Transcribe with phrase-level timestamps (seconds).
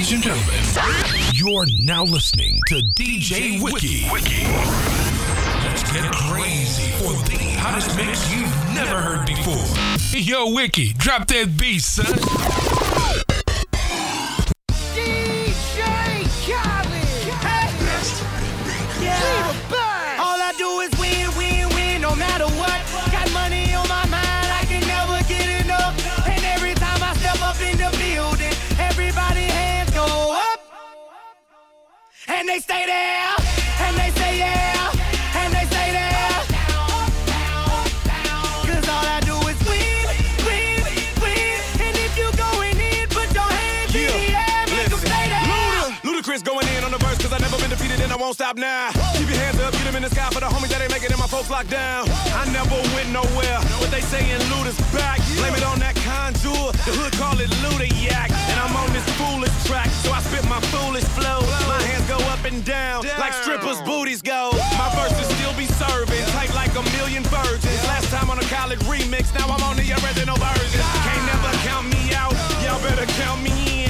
[0.00, 0.54] Ladies and gentlemen,
[1.34, 4.08] you're now listening to DJ Wiki.
[4.10, 4.44] Wiki.
[5.62, 10.18] Let's get crazy for the hottest mix you've never heard before.
[10.18, 12.79] Yo, Wiki, drop that beat, son.
[32.50, 33.30] They stay there,
[33.78, 34.90] and they say yeah,
[35.38, 36.34] and they say there.
[38.66, 40.02] Cause all I do is win,
[40.42, 40.82] win,
[41.22, 41.62] win.
[41.78, 45.46] And if you going in, put your hands in the air, make them stay there.
[45.46, 48.34] Luda, Ludacris going in on the verse, cause I never been defeated and I won't
[48.34, 48.90] stop now.
[49.14, 49.59] Keep your hands up, get them
[50.00, 52.08] in the sky for the homies that ain't making it, my folks locked down.
[52.32, 55.20] I never went nowhere, but they saying Luda's back.
[55.36, 58.32] Blame it on that Conjure, the hood call it Luda Yak.
[58.48, 61.44] And I'm on this foolish track, so I spit my foolish flow.
[61.68, 64.56] My hands go up and down, like strippers' booties go.
[64.80, 67.80] My verses still be serving, tight like a million virgins.
[67.84, 70.80] Last time on a college remix, now I'm on the original version.
[71.04, 72.32] Can't never count me out,
[72.64, 73.89] y'all better count me in.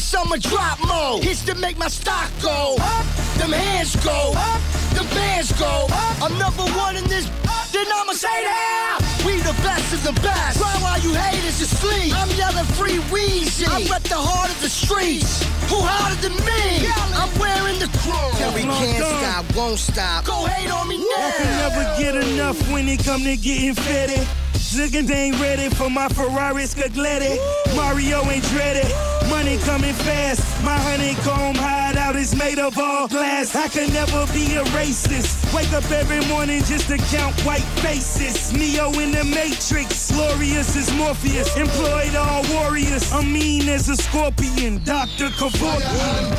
[0.00, 3.04] summer drop mode, hits to make my stock go up.
[3.36, 4.60] Them hands go up,
[4.94, 6.22] them bands go up.
[6.22, 7.28] I'm number one in this,
[7.72, 8.98] then I'ma say that.
[9.24, 10.58] We the best of the best.
[10.58, 12.14] Cry while you haters asleep.
[12.16, 13.68] I'm yelling free Weezy.
[13.68, 15.44] I rep the heart of the streets.
[15.68, 16.88] Who harder than me?
[17.14, 18.32] I'm wearing the crown.
[18.40, 20.24] Tell me can't stop, won't stop.
[20.24, 21.04] Go hate on me now.
[21.04, 24.26] I Can never get enough when it come to getting fitted.
[24.60, 27.38] Ziggins ain't ready for my Ferrari Scaglietti.
[27.74, 28.86] Mario ain't dreaded.
[29.28, 30.42] Money coming fast.
[30.62, 33.56] My honeycomb hideout is made of all glass.
[33.56, 35.52] I can never be a racist.
[35.54, 38.52] Wake up every morning just to count white faces.
[38.52, 40.12] Neo in the Matrix.
[40.12, 41.56] Glorious as Morpheus.
[41.56, 43.10] Employed all warriors.
[43.12, 44.84] I'm mean as a scorpion.
[44.84, 45.30] Dr.
[45.40, 46.36] Kevorkian.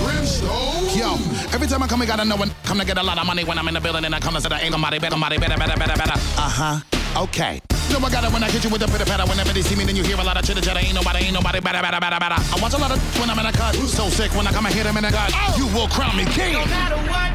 [0.96, 1.14] Yo,
[1.54, 3.44] every time I come, I gotta know when come to get a lot of money
[3.44, 5.38] when I'm in the building and I come to say that ain't nobody better, nobody
[5.38, 6.14] better, better, better, better.
[6.38, 7.24] Uh huh.
[7.24, 7.62] Okay.
[7.92, 9.28] Know I got it when I hit you with the pitter patter.
[9.28, 10.80] Whenever they see me, then you hear a lot of chitter chatter.
[10.80, 12.40] Ain't nobody, ain't nobody better, better, better, better.
[12.40, 13.76] I watch a lot of when I'm in a cut.
[13.76, 15.32] So sick when I come and hit him in the gut.
[15.36, 15.56] Oh.
[15.60, 16.54] You will crown me king.
[16.54, 17.32] No matter what.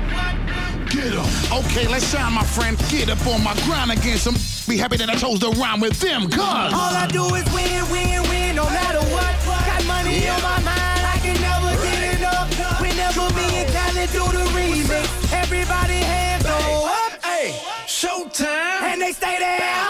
[0.88, 1.28] Get up.
[1.66, 2.78] Okay, let's shine, my friend.
[2.88, 4.34] Get up on my grind against them.
[4.66, 6.40] Be happy that I chose to rhyme with them, cuz.
[6.40, 9.34] All I do is win, win, win, no matter what.
[9.44, 12.48] Got money on my mind, I can never get enough.
[12.80, 17.12] Whenever me and Khaled do the remix, everybody hands go up.
[17.22, 18.82] Hey, Showtime!
[18.96, 19.88] and they stay there,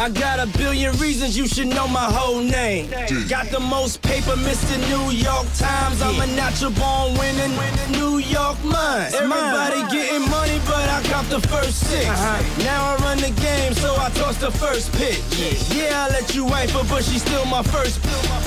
[0.00, 2.90] I got a billion reasons you should know my whole name.
[3.28, 4.76] Got the most paper, Mr.
[4.90, 6.02] New York Times.
[6.02, 7.52] I'm a natural born winning
[7.92, 9.14] New York minds.
[9.14, 12.64] Everybody getting money, but I got the first 6 uh-huh.
[12.64, 15.22] Now I run the game, so I toss the first pitch.
[15.70, 17.98] Yeah, I let you wife her, but she's still my first.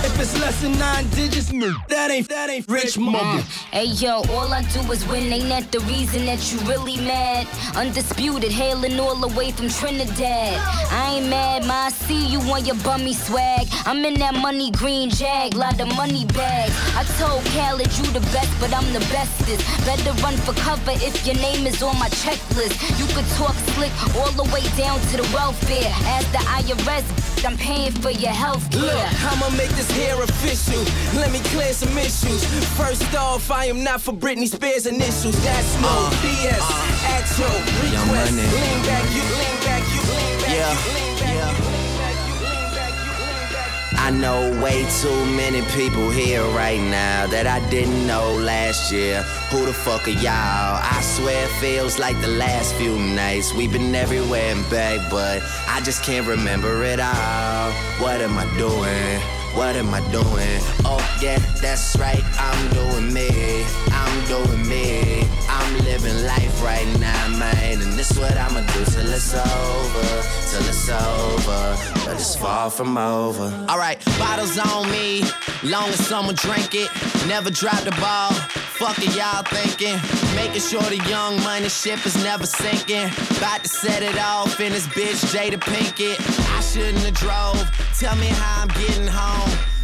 [0.04, 1.50] If it's less than nine digits,
[1.88, 3.42] that ain't that ain't rich mama.
[3.42, 3.42] Mm.
[3.72, 7.48] Hey yo, all I do is win, ain't that the reason that you really mad?
[7.76, 10.60] Undisputed, hailing all the way from Trinidad.
[10.92, 11.37] I ain't mad,
[11.68, 13.68] ma, I see you on your bummy swag.
[13.86, 16.74] I'm in that money green jag, lot of money bags.
[16.96, 19.62] I told Khaled you the best, but I'm the bestest.
[19.86, 22.76] Better run for cover if your name is on my checklist.
[23.00, 25.92] You could talk slick all the way down to the welfare.
[26.18, 27.06] As the IRS,
[27.46, 29.10] I'm paying for your health Look, care.
[29.32, 30.82] I'ma make this hair official.
[31.20, 32.44] Let me clear some issues.
[32.76, 35.36] First off, I am not for Britney Spears initials.
[35.44, 36.60] That's no uh, BS.
[36.60, 38.34] Uh, Actual request.
[38.34, 41.17] Lean back, you lean back, you lean back, Yeah, you lean back,
[44.08, 49.22] I know way too many people here right now that I didn't know last year.
[49.52, 50.80] Who the fuck are y'all?
[50.80, 53.54] I swear it feels like the last few nights.
[53.54, 57.72] We've been everywhere and back, but I just can't remember it all.
[58.00, 59.20] What am I doing?
[59.58, 60.62] What am I doing?
[60.86, 62.24] Oh, yeah, that's right.
[62.40, 63.66] I'm doing me.
[63.92, 65.28] I'm doing me.
[65.50, 67.82] I'm living life right now, man.
[67.82, 70.17] And this what I'ma do till it's over.
[70.90, 72.06] It's over.
[72.06, 73.44] but it's far from over.
[73.70, 75.22] Alright, bottles on me,
[75.62, 76.90] long as someone drink it.
[77.28, 78.32] Never drop the ball.
[78.80, 80.00] Fuck it, y'all thinking.
[80.34, 83.10] Making sure the young money ship is never sinking.
[83.36, 86.22] About to set it off in this bitch, Jada Pinkett.
[86.56, 88.00] I shouldn't have drove.
[88.00, 89.77] Tell me how I'm getting home.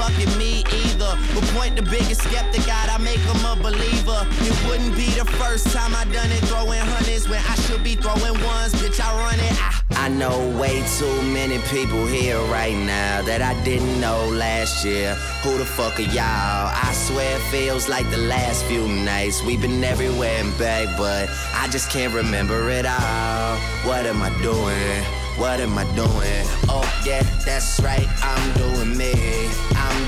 [0.00, 1.12] fucking me either.
[1.34, 4.20] But point the biggest skeptic out, I make him a believer.
[4.48, 7.94] It wouldn't be the first time I done it, throwing hundreds when I should be
[7.96, 8.72] throwing ones.
[8.80, 9.56] Bitch, I run it.
[9.60, 14.84] I, I know way too many people here right now that I didn't know last
[14.84, 15.14] year.
[15.42, 16.72] Who the fuck are y'all?
[16.86, 19.42] I swear it feels like the last few nights.
[19.42, 23.56] We've been everywhere and back, but I just can't remember it all.
[23.84, 25.04] What am I doing?
[25.40, 26.44] What am I doing?
[26.68, 29.14] Oh, yeah, that's right, I'm doing me.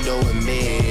[0.03, 0.82] Doing me.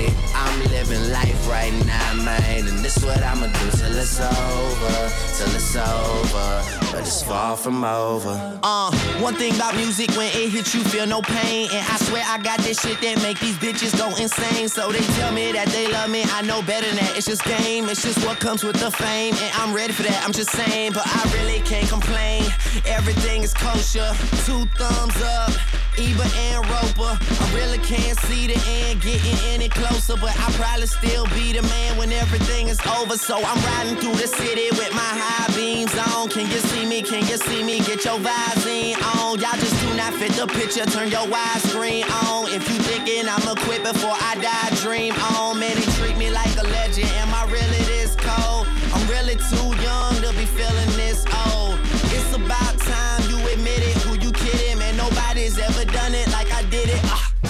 [0.70, 2.66] Living life right now, man.
[2.66, 5.12] And this what I'ma do till it's over.
[5.36, 6.62] Till it's over.
[6.92, 8.60] But it's far from over.
[8.62, 11.68] Uh, one thing about music, when it hits you, feel no pain.
[11.72, 14.68] And I swear I got this shit that make these bitches go insane.
[14.68, 16.24] So they tell me that they love me.
[16.32, 17.16] I know better than that.
[17.16, 17.88] It's just game.
[17.88, 19.34] It's just what comes with the fame.
[19.34, 20.22] And I'm ready for that.
[20.24, 22.44] I'm just saying, but I really can't complain.
[22.86, 24.12] Everything is kosher.
[24.44, 25.52] Two thumbs up.
[25.98, 27.18] Ebert and Roeper.
[27.20, 31.62] I really can't see the end getting any closer, but I'll probably still be the
[31.62, 33.16] man when everything is over.
[33.16, 36.28] So I'm riding through the city with my high beams on.
[36.28, 37.00] Can you see me?
[37.00, 37.78] Can you see me?
[37.80, 39.40] Get your Visine on.
[39.40, 40.84] Y'all just do not fit the picture.
[40.84, 42.48] Turn your widescreen on.
[42.52, 45.58] If you thinking I'ma quit before I die, dream on.
[45.58, 47.08] Man, they treat me like a legend.
[47.22, 48.68] Am I really this cold?
[48.92, 50.11] I'm really too young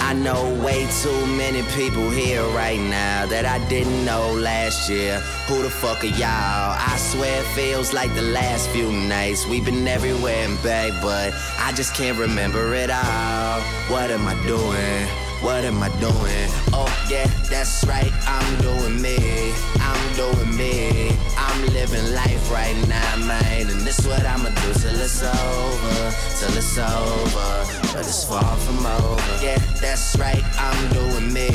[0.03, 5.19] I know way too many people here right now that I didn't know last year.
[5.47, 6.75] Who the fuck are y'all?
[6.77, 9.47] I swear it feels like the last few nights.
[9.47, 13.61] We've been everywhere and back, but I just can't remember it all.
[13.87, 15.22] What am I doing?
[15.43, 16.47] What am I doing?
[16.71, 19.51] Oh, yeah, that's right, I'm doing me.
[19.75, 21.11] I'm doing me.
[21.37, 23.67] I'm living life right now, man.
[23.69, 26.15] And this what I'ma do till it's over.
[26.39, 27.51] Till it's over.
[27.91, 29.43] But it's far from over.
[29.43, 31.49] Yeah, that's right, I'm doing me.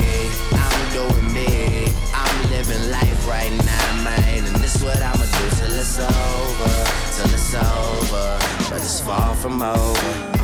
[0.52, 1.88] I'm doing me.
[2.12, 4.44] I'm living life right now, man.
[4.44, 6.75] And this what I'ma do till it's over.
[7.17, 8.38] Till it's over.
[8.69, 10.38] But it's far from over.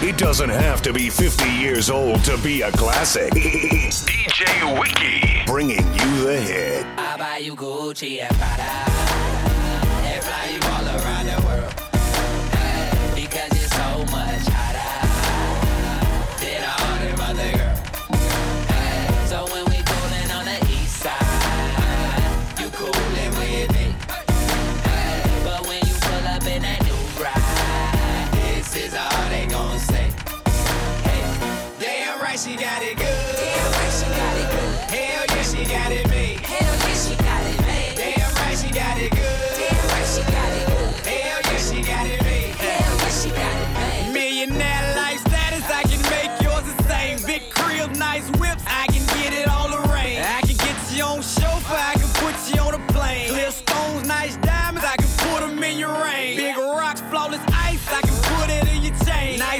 [0.00, 3.32] It doesn't have to be 50 years old to be a classic.
[3.34, 6.86] It's DJ Wiki bringing you the hit.
[6.96, 9.08] I buy you Gucci and Prada.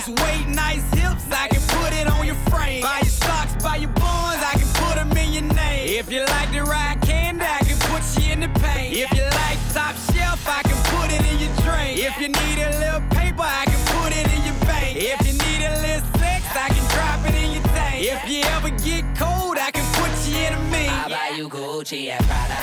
[0.08, 2.82] Nice weight, nice hips, I can put it on your frame.
[2.82, 5.98] Buy your stocks, buy your bonds, I can put them in your name.
[5.98, 8.96] If you like to ride candy, I can put you in the paint.
[8.96, 11.98] If you like top shelf, I can put it in your drink.
[11.98, 14.96] If you need a little paper, I can put it in your bank.
[14.96, 18.00] If you need a little sex, I can drop it in your tank.
[18.00, 20.90] If you ever get cold, I can put you in a mink.
[20.90, 22.56] I buy you Gucci and Prada.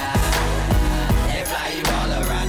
[1.30, 2.45] And fly you all around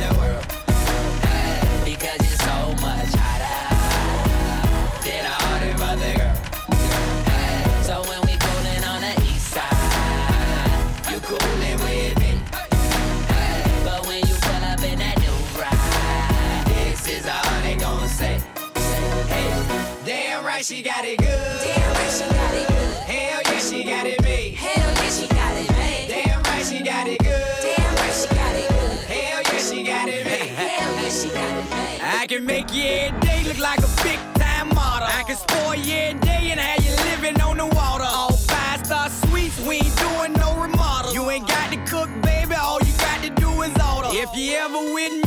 [20.57, 21.29] right, she got it good.
[21.29, 22.97] Damn right, she got it good.
[23.05, 24.55] Hell yeah, she got it made.
[24.55, 26.09] Hell yeah, she got it made.
[26.09, 27.57] Damn right, she got it good.
[27.63, 28.99] Damn right, she got it good.
[29.05, 30.49] Hell yeah, she got it made.
[30.57, 32.01] Hell yeah, she got it made.
[32.01, 35.09] I can make you every day look like a big time model.
[35.13, 38.09] I can spoil you every day and have you living on the water.
[38.09, 41.13] All five star suites, we ain't doing no remodel.
[41.13, 42.55] You ain't got to cook, baby.
[42.55, 44.09] All you got to do is order.
[44.13, 45.26] If you ever with me.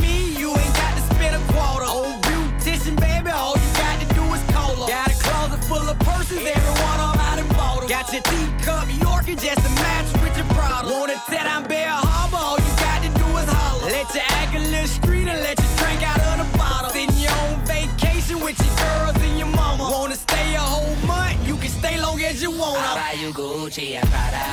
[8.00, 10.46] Got your teacup Yorkie just to match with your.
[10.90, 13.92] Want it set on Bear Harbor, all you got to do is holler.
[13.92, 16.88] Let you act a little street and let you drink out of the bottle.
[16.88, 19.84] Sitting you on vacation with your girls and your mama.
[19.92, 22.80] Wanna stay a whole month, you can stay long as you want.
[22.80, 24.48] I'll buy you Gucci and Prada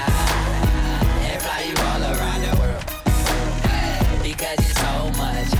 [1.23, 2.83] and fly you all around the world
[4.27, 5.56] because you're so much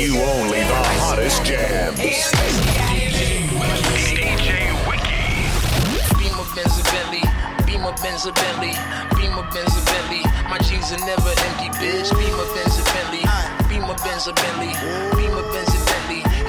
[0.00, 1.98] you only the hottest jams.
[6.16, 7.24] Beamer Benz a Bentley,
[7.66, 8.72] Beamer Benz a Bentley,
[9.20, 10.22] Beamer Benz a Bentley.
[10.48, 12.08] My jeans are never empty, bitch.
[12.16, 13.24] Beamer Benz a Bentley,
[13.68, 14.72] Beamer Benz a Bentley,
[15.16, 15.69] Beamer a Bentley.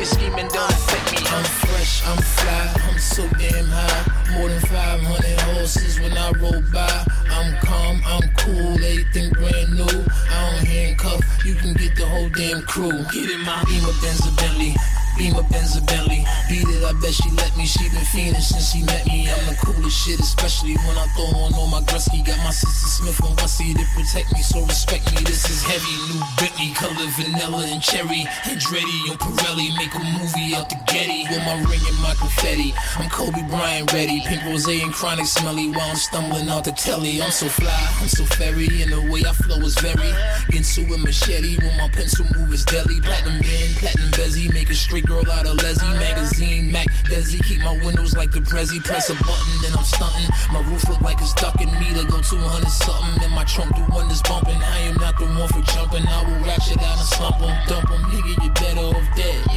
[0.05, 1.27] Scheming don't affect me.
[1.29, 4.37] I'm fresh, I'm fly, I'm so damn high.
[4.37, 7.05] More than 500 horses when I roll by.
[7.29, 10.05] I'm calm, I'm cool, everything brand new.
[10.29, 13.03] I don't handcuff, you can get the whole damn crew.
[13.11, 15.31] Get in my Beamer Benz a Bentley.
[15.31, 16.25] Beamer Benz a Bentley.
[16.49, 17.65] Beat it, I bet she let me.
[17.65, 19.29] She been fiending since she met me.
[19.29, 22.25] I'm the coolest shit, especially when I throw on all my Gretzky.
[22.25, 25.21] Got my sister Smith and Wessie to protect me, so respect me.
[25.23, 28.25] This is heavy, new Bentley, color vanilla and cherry.
[28.45, 31.27] Andretti on Pirelli, make a movie out the Getty.
[31.29, 34.21] With my ring and my confetti, I'm Kobe Bryant ready.
[34.25, 37.21] Pink rose and chronic smelly while I'm stumbling out the telly.
[37.21, 40.11] I'm so fly, I'm so fairy, and the way I flow is very.
[40.53, 42.99] Into a machete when my pencil move is deadly.
[43.01, 45.97] Platinum band, platinum bezzy, make a straight girl out of Leslie.
[45.99, 48.83] Magazine, Mac, Desi, keep my windows like the Prezi.
[48.83, 50.29] Press a button, then I'm stunting.
[50.51, 53.23] My roof look like it's ducking me to go 200 something.
[53.23, 54.61] And my trunk do one that's bumping.
[54.61, 56.07] I am not the one for jumping.
[56.07, 58.01] I will ratchet out and slump 'em, dump 'em.
[58.11, 59.50] Nigga, you better off dead.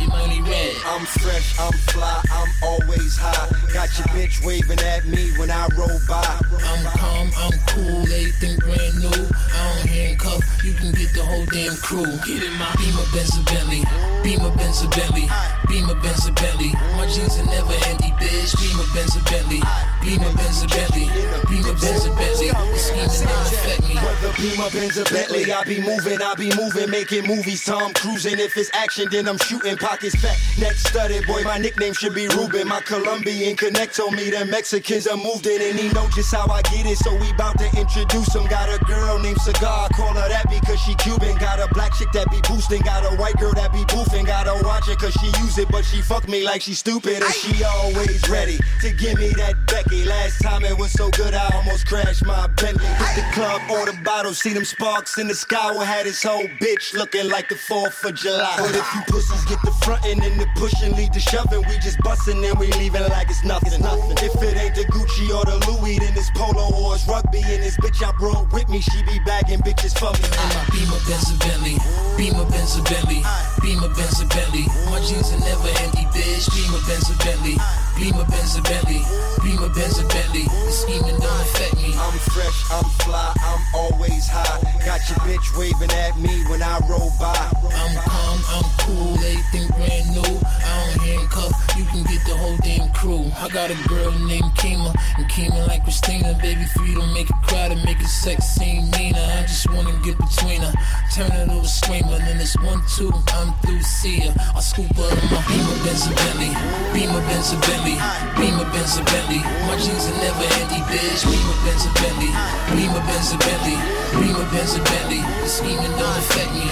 [0.94, 3.50] I'm fresh, I'm fly, I'm always high.
[3.74, 6.22] Got your bitch waving at me when I roll by.
[6.22, 9.10] I'm calm, I'm cool, everything brand new.
[9.10, 12.06] I don't handcuff, you can get the whole damn crew.
[12.22, 13.82] Get in my Beamer Benz Bentley,
[14.22, 15.26] Beamer Benz Bentley,
[15.68, 16.72] Beamer Benz a Bentley.
[16.96, 18.54] My jeans are never empty, bitch.
[18.60, 19.62] Beamer Benz a Bentley,
[20.02, 21.08] Beamer Benz a Bentley,
[21.48, 22.48] Beamer Benz a Bentley.
[22.50, 23.94] The schemes don't affect me.
[23.96, 27.64] Whether Beamer, Benz, or Bentley, I be moving, I be moving, making movies.
[27.64, 28.38] Tom cruising.
[28.38, 29.76] If it's action, then I'm shooting.
[29.76, 31.26] Pockets fat, neck studded.
[31.26, 32.68] Boy, my nickname should be Ruben.
[32.68, 36.46] My Colombian connect told me the Mexicans are moved in, and he know just how
[36.48, 36.98] I get it.
[36.98, 38.46] So we bout to introduce him.
[38.46, 41.36] Got a girl named Cigar, call her that because she Cuban.
[41.38, 42.82] Got a black chick that be boosting.
[42.82, 44.26] Got a white girl that be boofing.
[44.26, 47.22] Gotta watch it cause she use it, but she fuck me like she stupid.
[47.22, 50.04] And she always ready to give me that Becky.
[50.04, 52.86] Last time it was so good, I almost crashed my Bentley.
[52.86, 55.72] Hit the club, order bottles, see them sparks in the sky.
[55.76, 58.54] We had this whole bitch looking like the 4th of July.
[58.58, 61.98] But if you pussies get the frontin' and the pushing, lead the shoving, we just
[62.00, 63.80] bustin' and we leaving like it's nothing.
[63.82, 64.16] nothing.
[64.18, 67.42] If it ain't the Gucci or the Louis, then it's polo or it's rugby.
[67.44, 70.28] And this bitch I brought with me, she be bagging bitches for me.
[70.72, 71.76] Beamer Benz Bentley,
[72.16, 73.22] Beamer Benz Bentley,
[73.62, 74.66] Beamer Benz Bentley.
[74.90, 76.48] My jeans are never empty, bitch.
[76.56, 77.56] Beamer Benz a Bentley,
[77.96, 79.02] Beamer Benz a Bentley,
[79.44, 80.44] Beamer Benz a Bentley.
[80.44, 81.92] The scheming don't affect me.
[81.94, 84.60] I'm fresh, I'm fly, I'm always high.
[84.84, 87.36] Got your bitch waving at me when I roll by.
[87.72, 90.32] I'm calm, I'm cool, everything brand new.
[90.64, 93.24] I don't handcuff, you can get the whole damn crew.
[93.38, 96.36] I got a girl named Kima, and Kima like Christina.
[96.40, 99.20] Baby, you don't make it cry to make it sex seem meaner.
[99.20, 100.72] I just wanna get between her,
[101.14, 102.18] turn to a screamer.
[102.18, 104.34] Then it's one, two, I'm through, see her.
[104.56, 106.52] I scoop her my Beamer Benz a Bentley,
[106.94, 107.98] Beamer Benz a Bentley,
[108.38, 109.42] Beamer Benz a Bentley.
[109.66, 111.26] My jeans are never empty, bitch.
[111.26, 112.30] Beamer Benz a Bentley,
[112.76, 113.76] Beamer Benz a Bentley,
[114.20, 115.22] Beamer Benz a Bentley.
[115.42, 116.68] The scheming don't affect me.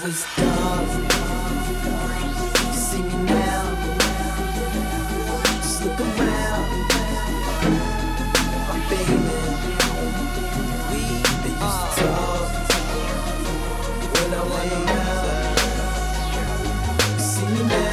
[0.00, 0.59] They
[17.60, 17.89] When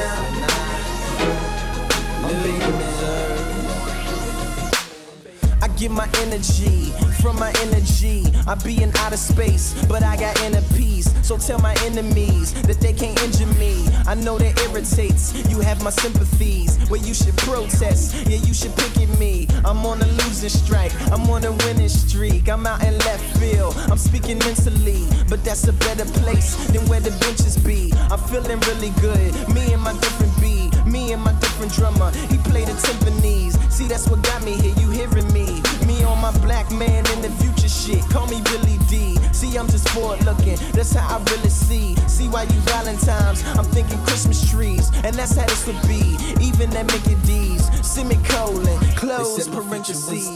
[5.77, 6.91] get my energy
[7.21, 8.25] from my energy.
[8.47, 11.13] I be in outer space, but I got inner peace.
[11.21, 13.87] So tell my enemies that they can't injure me.
[14.07, 15.33] I know that irritates.
[15.49, 16.77] You have my sympathies.
[16.89, 18.15] Where you should protest.
[18.27, 19.47] Yeah, you should pick at me.
[19.65, 20.93] I'm on a losing strike.
[21.11, 22.49] I'm on a winning streak.
[22.49, 23.75] I'm out in left field.
[23.91, 27.93] I'm speaking mentally, but that's a better place than where the benches be.
[28.09, 29.33] I'm feeling really good.
[29.53, 30.73] Me and my different beat.
[30.85, 32.11] Me and my different drummer.
[32.29, 33.57] He played the timpanis.
[33.71, 34.75] See, that's what got me here.
[34.77, 35.61] You hearing me?
[35.87, 38.03] Me on my black man in the future shit.
[38.11, 39.17] Call me Billy D.
[39.33, 40.57] See, I'm just forward looking.
[40.73, 41.95] That's how I really see.
[42.07, 43.43] See why you Valentine's.
[43.57, 44.91] I'm thinking Christmas trees.
[45.03, 46.17] And that's how this would be.
[46.39, 47.65] Even at Mickey D's.
[47.85, 48.77] Semicolon.
[48.95, 50.29] Close parentheses.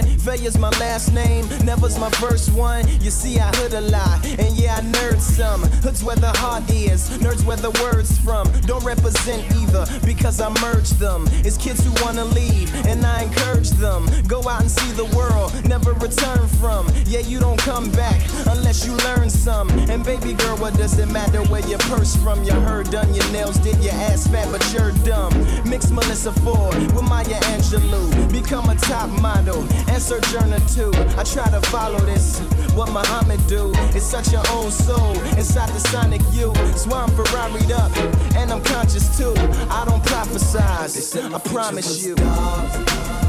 [0.00, 0.18] One.
[0.18, 2.86] Vaya's my last name, never's my first one.
[3.00, 5.62] You see, I hood a lot, and yeah, I nerd some.
[5.82, 8.50] Hood's where the heart is, nerds where the words from.
[8.62, 11.26] Don't represent either, because I merge them.
[11.44, 14.06] It's kids who wanna leave, and I encourage them.
[14.26, 16.88] Go out and see the world, never return from.
[17.06, 19.68] Yeah, you don't come back unless you learn some.
[19.90, 22.44] And baby girl, what does it matter where your purse from?
[22.44, 25.32] Your hair done, your nails did, your ass fat, but you're dumb.
[25.68, 28.30] Mix Melissa Ford with Maya Angelou.
[28.32, 30.92] Become a top model and Sojourner too.
[31.18, 32.38] I try to follow this.
[32.74, 33.72] What Muhammad do?
[33.96, 36.52] It's such your own soul inside the sonic you.
[36.88, 37.94] Why I'm Ferrari'd up
[38.36, 39.34] and I'm conscious too.
[39.68, 41.34] I don't prophesize.
[41.34, 42.14] I promise you.
[42.16, 43.19] Yeah,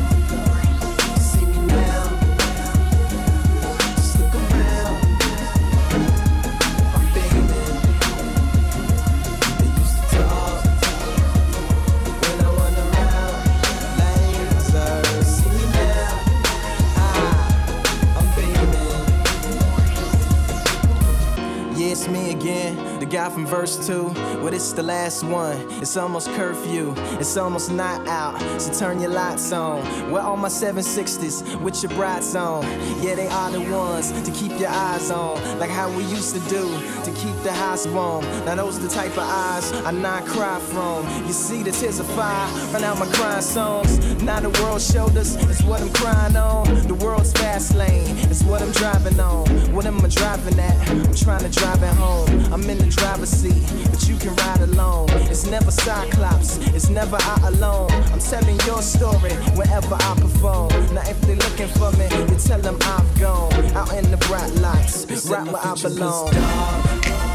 [23.30, 24.12] from verse 2.
[24.42, 25.58] But it's the last one.
[25.82, 28.40] It's almost curfew, it's almost not out.
[28.60, 29.84] So turn your lights on.
[30.12, 32.64] Where all my 760s with your brights on.
[33.02, 35.38] Yeah, they are the ones to keep your eyes on.
[35.60, 36.64] Like how we used to do
[37.04, 38.26] to keep the house warm.
[38.46, 41.08] Now, those the type of eyes I not cry from.
[41.26, 44.00] You see, the tears of fire run out my crying songs.
[44.24, 46.88] Now the world shoulders is what I'm crying on.
[46.88, 49.48] The world's fast lane is what I'm driving on.
[49.74, 50.90] What am I driving at?
[50.90, 52.54] I'm trying to drive it home.
[52.54, 55.10] I'm in the driver's seat, but you can ride alone.
[55.30, 57.92] It's never Cyclops, it's never I alone.
[58.14, 60.70] I'm telling your story wherever I perform.
[60.94, 63.54] Now if they're looking for me, you tell them I've gone.
[63.76, 67.31] Out in the bright lights, right where I belong.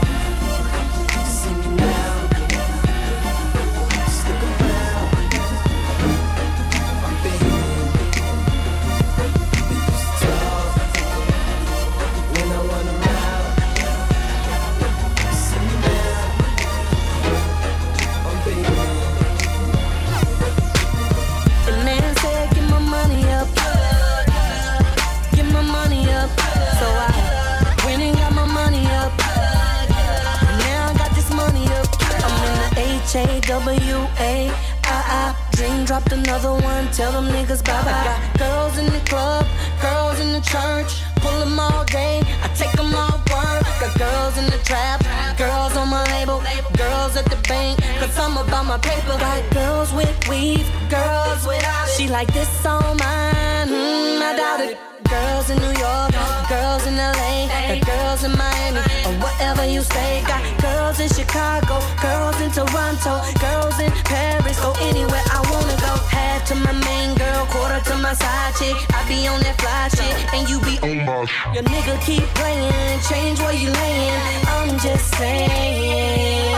[33.76, 34.50] A W A.
[34.84, 36.90] I, I dream dropped another one.
[36.92, 38.04] Tell them niggas bye bye.
[38.04, 39.46] Got girls in the club,
[39.82, 41.02] girls in the church.
[41.16, 42.22] Pull them all day.
[42.42, 43.64] I take them all work.
[43.80, 45.00] Got girls in the trap,
[45.36, 46.42] girls on my label,
[46.76, 47.80] girls at the bank.
[48.00, 49.18] Cause I'm about my paper.
[49.18, 51.96] Got girls with weave, girls without it.
[51.96, 53.68] She like this on mine.
[53.68, 54.95] Mm, I doubt it.
[55.08, 56.10] Girls in New York,
[56.48, 60.22] girls in LA, got girls in Miami, or wherever you stay.
[60.26, 64.58] Got girls in Chicago, girls in Toronto, girls in Paris.
[64.60, 65.94] Go anywhere I wanna go.
[66.10, 68.76] Half to my main girl, quarter to my side chick.
[68.94, 72.24] I be on that fly shit, and you be on my sh- Your nigga keep
[72.34, 74.20] playing, change where you laying.
[74.48, 76.50] I'm just saying.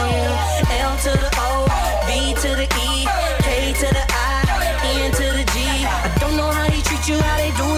[0.81, 1.67] L to the O,
[2.07, 3.07] B to the E,
[3.45, 4.41] K to the I,
[5.05, 5.85] N to the G.
[5.85, 7.68] I don't know how they treat you, how they do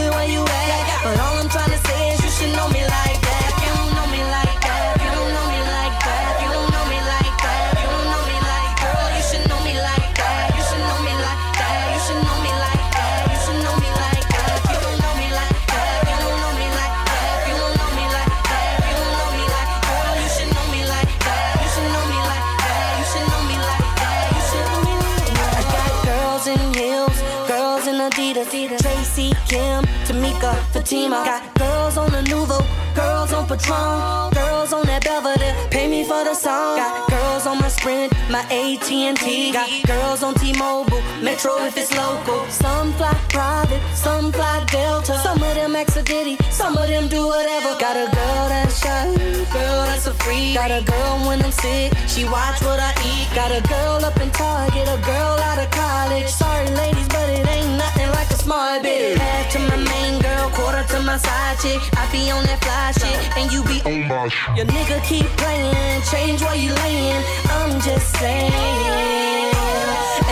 [30.21, 31.23] Monica, Fatima.
[31.25, 32.61] Got girls on the Nuvo,
[32.95, 35.55] girls on Patron, girls on that Belvedere.
[35.71, 36.77] Pay me for the song.
[36.77, 39.51] Got girls on my Sprint, my AT&T.
[39.51, 42.45] Got girls on T-Mobile, Metro if it's local.
[42.49, 45.17] Some fly private, some fly Delta.
[45.23, 47.73] Some of them extra ditty, some of them do whatever.
[47.79, 49.05] Got a girl that's shy,
[49.51, 50.53] girl that's a freak.
[50.53, 53.27] Got a girl when I'm sick, she watch what I eat.
[53.33, 56.27] Got a girl up in Target, a girl out of college.
[56.27, 58.00] Sorry ladies, but it ain't nothing
[58.47, 59.17] like a bitch.
[59.17, 61.81] Half to my main girl, quarter to my side chick.
[61.97, 64.57] I be on that fly shit, and you be on my shit.
[64.57, 67.23] Your nigga keep playing, change where you laying.
[67.49, 68.51] I'm just saying.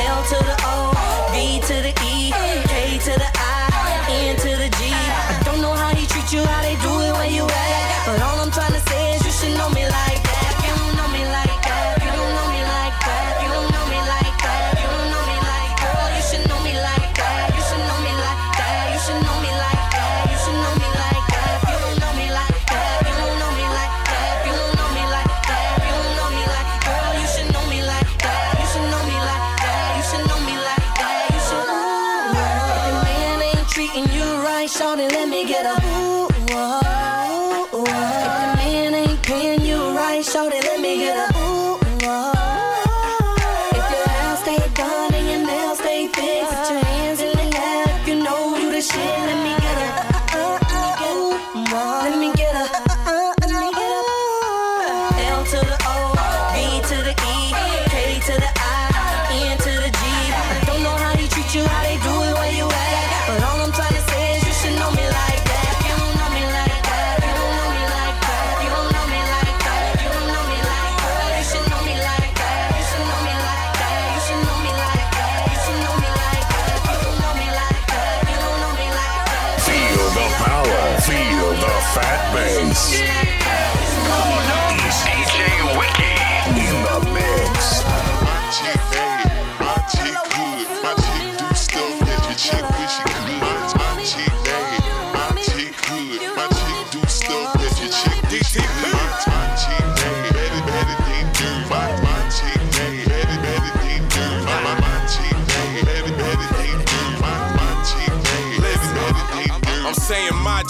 [0.08, 0.76] L to the O,
[1.34, 2.32] V to the E,
[2.68, 3.39] K to the I,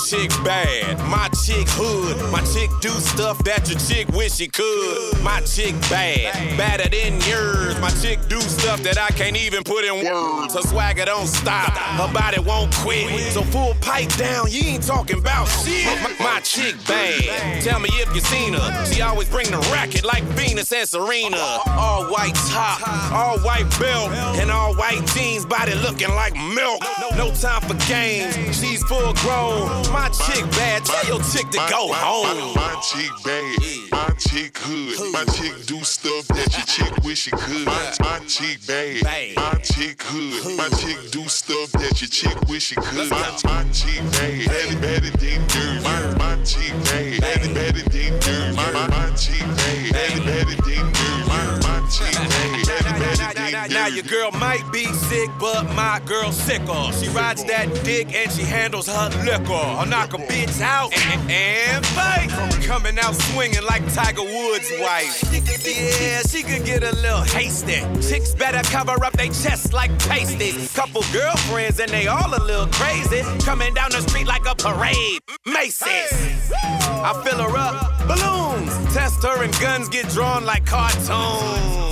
[0.10, 2.18] chick bad, my chick hood,
[2.60, 5.22] chick do stuff that your chick wish she could.
[5.24, 7.80] My chick bad, badder than yours.
[7.80, 10.56] My chick do stuff that I can't even put in words.
[10.56, 13.32] Her swagger don't stop, her body won't quit.
[13.32, 15.86] So full pipe down, you ain't talking about shit.
[16.19, 18.86] My, my chick bad, tell me if you seen her.
[18.86, 21.38] She always bring the racket like Venus and Serena.
[21.67, 26.84] All white top, all white belt, and all white jeans, body looking like milk.
[27.00, 29.67] No, no time for games, she's full grown.
[29.93, 32.48] My chick bad, tell your chick to go home.
[32.55, 33.57] My, chick bad,
[33.91, 37.65] my chick hood, my chick do stuff that your chick wish she could.
[37.65, 42.63] My, my chick bad, my chick hood, my chick do stuff that your chick wish
[42.67, 43.09] she could.
[43.09, 45.83] My, my chick bad, better better than yours.
[45.83, 48.55] My, my chick bad, better better than yours.
[48.55, 51.27] My, my, chick bad, better better than yours.
[51.27, 53.69] My, my chick bad, better better than yours.
[53.71, 56.91] Now your girl might be sick, but my girl sicker.
[56.93, 59.53] She rides that dick and she handles her liquor.
[59.53, 62.29] I'll knock a bitch out and, and fight.
[62.65, 65.23] Coming out swinging like Tiger Woods' wife.
[65.65, 67.82] Yeah, she could get a little hasty.
[68.08, 70.71] Chicks better cover up their chests like pasties.
[70.73, 73.21] Couple girlfriends and they all a little crazy.
[73.43, 75.21] Coming down the street like a parade.
[75.45, 76.52] Macy's.
[76.54, 78.93] I fill her up, balloons.
[78.93, 81.89] Test her and guns get drawn like cartoons.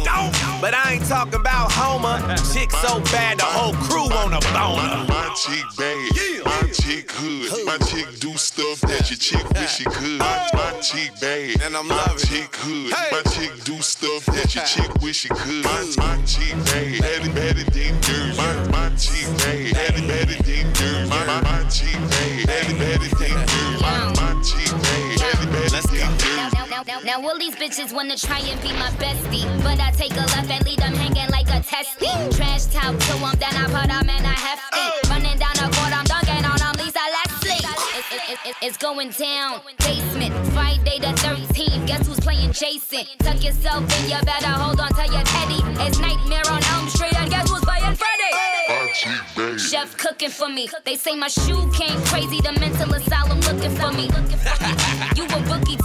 [0.60, 2.18] But I ain't talking about Homer.
[2.52, 5.06] Chick so bad the whole crew want a boner.
[5.08, 9.84] My chick bad, my chick hood, my chick do stuff that your chick wish she
[9.86, 10.18] could.
[10.18, 12.26] My, my chick bad, And I'm my loving it.
[12.26, 15.64] chick hood, my chick do stuff that your chick wish she could.
[15.64, 18.38] My, my chick bad, better better than yours.
[18.38, 21.10] My, my chick bad, better better than yours.
[21.10, 23.82] My, my, my chick bad, better better than yours.
[23.82, 26.54] My, my chick bad, better better than yours.
[26.70, 29.46] Now, now, now all these bitches wanna try and be my bestie.
[29.64, 32.08] But I take a left and leave them hanging like a testy.
[32.36, 35.10] Trash talk to them, then I put them in a hefty.
[35.10, 37.62] Running down the court, I'm dunking on them, Lisa Leslie.
[37.98, 39.62] It- it- it- it- it's going down.
[39.80, 41.86] Basement, Friday the 13th.
[41.88, 43.06] Guess who's playing Jason?
[43.20, 45.60] Tuck yourself in, you better hold on to your teddy.
[45.86, 49.58] It's Nightmare on Elm Street, and guess who's playing Freddy?
[49.58, 50.70] Chef cooking for me.
[50.86, 52.42] They say my shoe came crazy.
[52.42, 54.06] The mental asylum looking for me.
[55.16, 55.77] you a rookie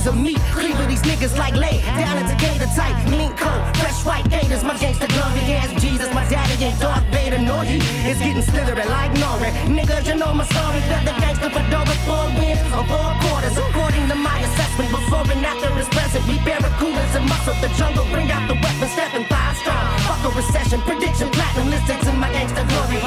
[0.00, 0.38] Razors of meat.
[0.52, 1.80] Cleaver these niggas like lay.
[2.00, 2.96] Down into gator tight.
[3.10, 4.64] Mink coat, fresh white gators.
[4.64, 6.12] My gangster glory ass Jesus.
[6.14, 9.50] My daddy ain't Darth Vader, nor he is getting slithered like Nori.
[9.68, 10.80] Niggas, you know my story.
[10.88, 13.56] That the gangster fedora four wins or four quarters.
[13.58, 16.24] According to my assessment, before and after is present.
[16.26, 18.06] We barracudas and muscle the jungle.
[18.12, 19.84] Bring out the weapons, stepping five strong.
[20.08, 21.70] Fuck a recession, prediction, platinum.
[21.70, 23.00] Listen to my gangster glory.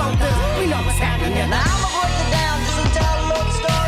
[0.61, 1.49] We know what's happening.
[1.49, 3.82] Now I'ma break it down just to tell a little story.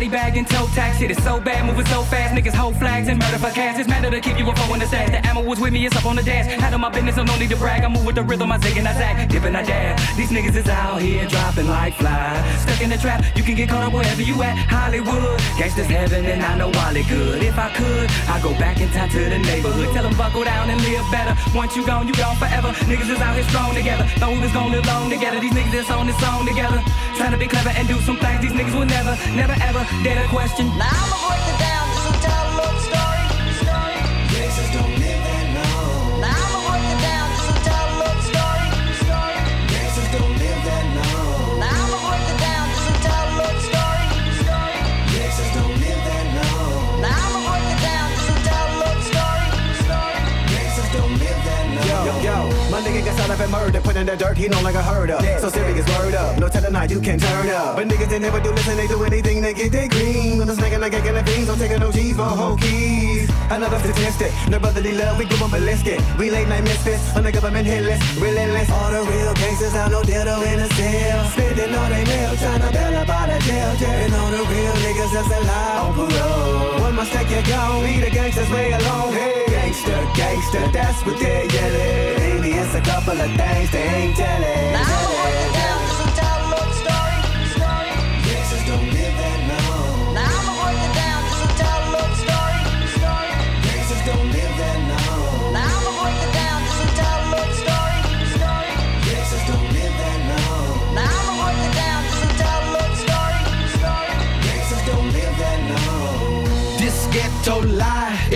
[0.00, 0.98] Body bagged and toe tax.
[0.98, 2.34] Shit is so bad, moving so fast.
[2.34, 3.78] Niggas hold flags and murder for cash.
[3.78, 5.10] It's matter to keep you a phone in the stash.
[5.10, 6.46] The ammo was with me, it's up on the dash.
[6.46, 7.84] Handle my business, so no need to brag.
[7.84, 9.28] I move with the rhythm, I zig and I zag.
[9.28, 9.98] Dipping, I dab.
[10.16, 12.62] These niggas is out here dropping like flies.
[12.62, 14.56] Stuck in the trap, you can get caught up wherever you at.
[14.56, 17.42] Hollywood, gangsters heaven, and I know Wally good.
[17.42, 19.92] If I could, I'd go back in time to the neighborhood.
[19.92, 21.36] Tell them buckle down and live better.
[21.54, 22.72] Once you gone, you gone forever.
[22.88, 24.04] Niggas is out here strong together.
[24.16, 25.40] Thought we was gonna live long together.
[25.40, 26.80] These niggas that's on this song together.
[27.16, 30.22] Trying to be clever and do some things these niggas will never, never ever dare
[30.22, 30.66] to question.
[30.78, 31.79] Now I'ma break it down
[53.30, 55.20] shot up and murdered, put in the dirt, he no longer heard of.
[55.40, 57.76] So serious, word up, no telling how you can turn up.
[57.76, 60.38] But niggas they never do listen, they do anything to get their green.
[60.38, 62.24] With a snake and a cake and the beans, don't take a no G's for
[62.24, 63.30] whole keys.
[63.50, 66.00] Another statistic, no brotherly love, we do them ballistic.
[66.18, 68.70] We late night misfits on the government hit list, relentless.
[68.70, 71.24] All the real gangsters out, no dildo in a cell.
[71.30, 73.98] Spending all they mail, trying to bail up out of jail, jail.
[74.04, 76.80] And all the real niggas that's alive on parole.
[76.80, 79.12] One mistake you gone, leave the gangsters way alone.
[79.12, 79.39] Hey,
[79.70, 82.42] gangster, gangster, that's what they're yelling.
[82.42, 85.19] Maybe it's a couple of things they ain't telling.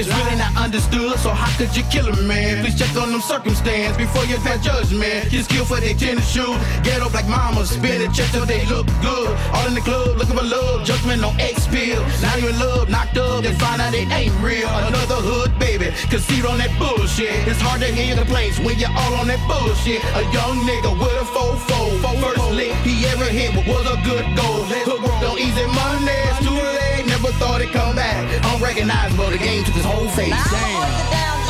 [0.06, 2.62] Really not understood, so how could you kill a man?
[2.62, 5.28] Please check on them circumstance before you pass judgment.
[5.32, 8.64] His skill for their tennis shoes, get up like mama, spin it, check till they
[8.66, 9.30] look good.
[9.54, 12.02] All in the club, looking for love, judgment on X pill.
[12.22, 14.68] Now you in love, knocked up, then find out it ain't real.
[14.68, 17.32] Another hood baby, concede on that bullshit.
[17.48, 20.02] It's hard to hear complaints when you're all on that bullshit.
[20.14, 21.80] A young nigga with a fofo,
[22.20, 24.62] first lick he ever hit was a good goal.
[24.86, 26.93] Hooked on easy money, it's too late,
[27.24, 28.14] never thought it'd come back.
[28.54, 30.28] Unrecognizable, the game took his whole face.
[30.50, 31.43] Damn.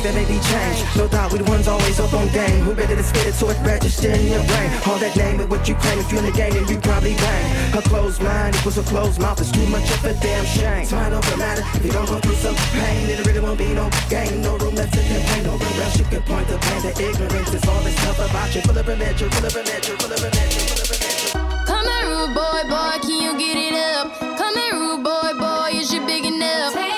[0.00, 0.98] Things that be.
[0.98, 2.62] No doubt we the ones always up on game.
[2.62, 4.70] Who better to spit it so it register in your brain?
[4.86, 5.98] All that name and what you claim.
[5.98, 7.78] If you in the game, then you probably bang.
[7.78, 9.40] A closed mind equals a closed mouth.
[9.40, 10.86] It's too much of a damn shame.
[10.86, 13.08] Time don't matter if you don't go through some pain.
[13.10, 14.42] It really won't be no game.
[14.42, 15.44] No room left to complain.
[15.44, 16.82] No room you can point the pain.
[16.82, 18.62] The ignorance is all this stuff about you.
[18.62, 21.66] Full of religion, full of religion, full of religion, full of.
[21.66, 24.06] Come here, rude boy, boy, can you get it up?
[24.38, 26.97] Come here, rude boy, boy, is you big enough?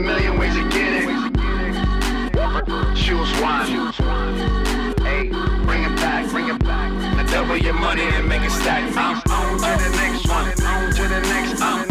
[0.00, 1.08] Million ways to get it.
[2.96, 3.66] Choose one.
[5.02, 5.28] Hey,
[5.64, 6.92] bring it back, bring it back.
[7.16, 8.96] Now double your money and make it stack.
[8.96, 10.48] I'm on to the next one.
[10.66, 11.60] On to the next.
[11.60, 11.89] I'm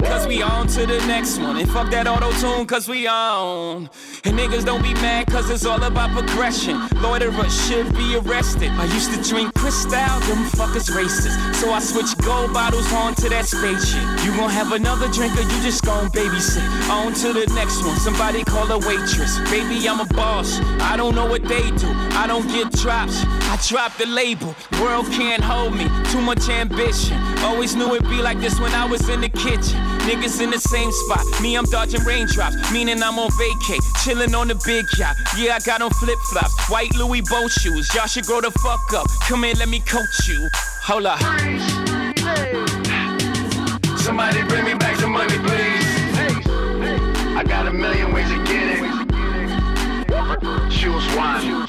[0.00, 1.56] cause we on to the next one.
[1.56, 3.90] And fuck that auto tune, cause we on.
[4.26, 6.80] And niggas don't be mad, cause it's all about progression.
[7.02, 8.70] Loiterers should be arrested.
[8.70, 11.54] I used to drink Cristal, them fuckers racist.
[11.54, 14.02] So I switched gold bottles on to that spaceship.
[14.24, 16.64] You gon' have another drink, or you just gon' babysit.
[16.88, 19.38] On to the next one, somebody call a waitress.
[19.50, 20.58] Baby, I'm a boss.
[20.80, 21.88] I don't know what they do.
[22.16, 23.24] I don't get drops.
[23.52, 24.54] I drop the label.
[24.80, 25.84] World can't hold me.
[26.10, 27.18] Too much ambition.
[27.44, 29.78] Always knew it'd be like this when I was in the kitchen.
[30.08, 31.24] Niggas in the same spot.
[31.42, 33.80] Me, I'm dodging raindrops, meaning I'm on vacay.
[34.14, 35.16] Chilling on the big yacht.
[35.36, 36.70] Yeah, I got on flip flops.
[36.70, 37.92] White Louis boat shoes.
[37.96, 39.08] Y'all should grow the fuck up.
[39.26, 40.48] Come here, let me coach you.
[40.82, 41.18] Hold up.
[43.98, 45.82] Somebody bring me back some money, please.
[47.34, 48.82] I got a million ways to get it.
[50.70, 51.66] Choose one.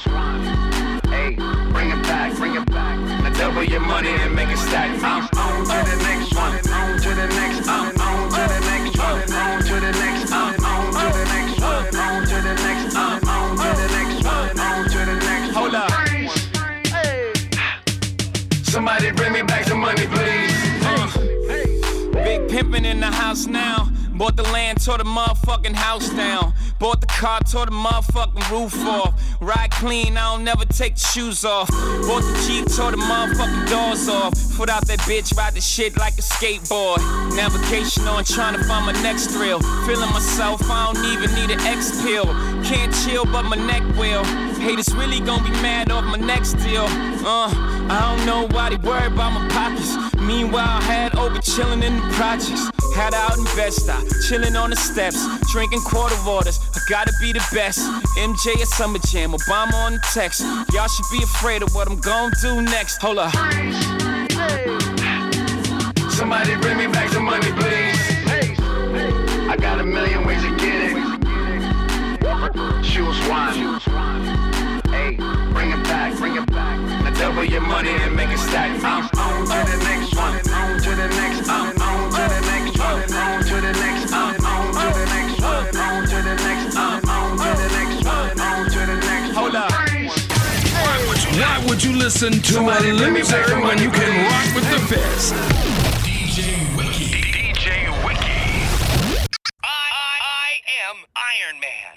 [1.10, 1.34] Hey,
[1.74, 2.96] bring it back, bring it back.
[3.24, 5.02] Now double your money and make it stack.
[5.02, 6.54] I'm on to the next one.
[6.72, 7.55] On to the next.
[23.44, 23.90] Now.
[24.12, 26.54] Bought the land, tore the motherfucking house down.
[26.78, 29.12] Bought the car, tore the motherfucking roof off.
[29.42, 31.68] Ride clean, I don't never take the shoes off.
[31.68, 34.32] Bought the Jeep, tore the motherfucking doors off.
[34.56, 36.98] Put out that bitch, ride the shit like a skateboard.
[37.36, 39.60] Navigation on, trying to find my next thrill.
[39.84, 42.24] Feeling myself, I don't even need an X pill.
[42.64, 44.24] Can't chill, but my neck will.
[44.54, 46.86] Haters really gonna be mad off my next deal.
[46.86, 47.52] Uh,
[47.90, 50.15] I don't know why they worry about my pockets.
[50.26, 52.68] Meanwhile, I had over chilling in the projects.
[52.96, 55.18] Had out in Bed-Stuy, chilling on the steps,
[55.52, 56.58] drinking quarter waters.
[56.74, 57.78] I gotta be the best.
[58.16, 60.40] MJ at Summer Jam, Obama on the text.
[60.72, 62.96] Y'all should be afraid of what I'm gonna do next.
[63.02, 63.32] Hold up.
[66.10, 67.96] Somebody bring me back some money, please.
[69.48, 70.96] I got a million ways to get it.
[72.82, 73.78] Choose one.
[74.90, 75.18] Hey,
[75.56, 76.76] bring it back, bring it back.
[77.02, 78.70] Now double your money and make it stack.
[78.84, 80.36] I'm on to the next one.
[80.52, 81.48] On to the next.
[81.48, 83.00] I'm on to the next one.
[83.24, 84.12] On to the next.
[84.12, 85.64] I'm on to the next one.
[85.84, 86.76] On to the next.
[86.76, 88.40] I'm on to the next one.
[88.48, 89.32] On to the next.
[89.38, 89.72] Hold up.
[91.40, 94.80] Why would you listen to Somebody a bring loser when you can rock with the
[94.92, 95.32] best?
[96.04, 96.38] DJ
[96.76, 97.08] Wiki.
[97.32, 97.66] DJ
[98.04, 98.40] Wiki.
[99.64, 101.96] I am Iron Man.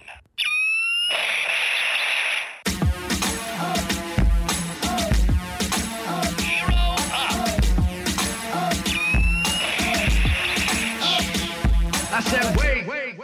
[12.30, 13.17] Said, wait,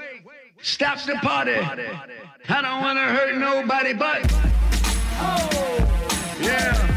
[0.62, 1.56] stop the party.
[1.56, 4.32] I don't want to hurt nobody but.
[6.42, 6.96] Yeah.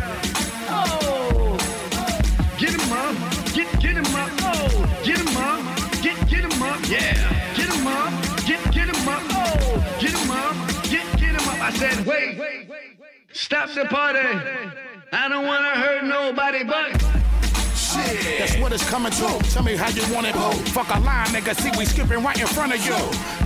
[2.58, 3.14] Get him up,
[3.54, 7.86] get get him up, oh, get him up, get get him up, yeah, get him
[7.86, 8.12] up,
[8.46, 10.56] get get him up, oh, get him up,
[10.90, 11.60] get get him up.
[11.60, 12.68] I said, wait,
[13.32, 14.18] stop the party.
[15.12, 17.17] I don't want to hurt nobody but.
[18.38, 19.38] That's what it's coming to.
[19.50, 20.52] Tell me how you want it, boo.
[20.72, 21.54] Fuck a line, nigga.
[21.54, 22.96] See, we skipping right in front of you.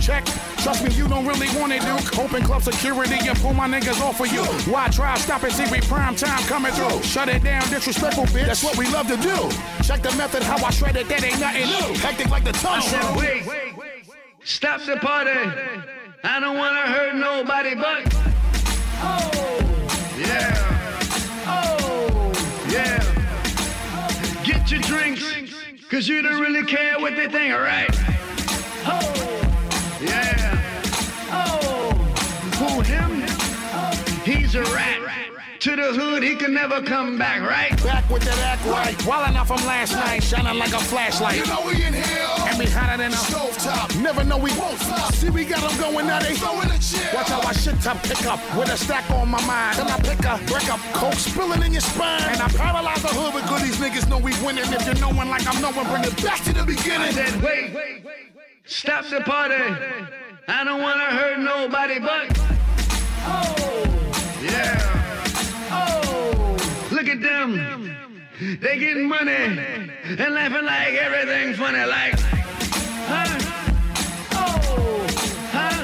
[0.01, 0.25] Check.
[0.63, 2.17] Trust me, you don't really want it, Duke.
[2.17, 4.43] Open club security and pull my niggas off of you.
[4.71, 7.03] Why try stop and see we prime time coming through?
[7.03, 8.45] Shut it down, disrespectful bitch.
[8.45, 9.35] That's what we love to do.
[9.83, 11.99] Check the method, how I shred it, that ain't nothing new.
[11.99, 12.77] Hectic like the tunnel.
[12.77, 13.75] I said, wait,
[14.45, 15.31] stop the party.
[16.23, 18.13] I don't wanna hurt nobody but.
[19.05, 19.59] Oh,
[20.17, 20.55] yeah.
[21.45, 22.31] Oh,
[22.69, 23.02] yeah.
[25.93, 27.89] Get your drinks, cause you don't really care what they think, alright?
[28.85, 30.59] Oh, yeah.
[31.31, 31.93] Oh,
[32.57, 33.21] who him?
[34.25, 34.92] He's a rat.
[35.63, 37.71] To the hood, he can never come back, right?
[37.81, 38.97] Back with that act right.
[39.07, 41.39] Wildin' out from last night, shining like a flashlight.
[41.39, 42.27] You know we in here.
[42.51, 43.95] And we hotter than a Stove top.
[43.95, 45.13] Never know we Won't stop.
[45.13, 46.19] See, we got them going now.
[46.19, 47.07] They Throwing a chair.
[47.15, 49.77] Watch how I shit top pick up with a stack on my mind.
[49.79, 52.27] Then I pick a break up, coke spilling in your spine.
[52.27, 54.67] And I paralyze the hood because these niggas know we winning.
[54.67, 57.13] If you're knowing like I'm knowing, bring it back to the I beginning.
[57.13, 59.63] said, wait, wait, wait, wait stop the party.
[60.45, 62.37] I don't wanna hurt nobody but.
[63.23, 64.11] Oh,
[64.43, 65.02] yeah.
[67.03, 67.91] Look at them.
[68.61, 72.17] They getting money and laughing like everything funny, like.
[73.09, 73.39] Huh?
[74.31, 75.05] Oh,
[75.51, 75.83] huh?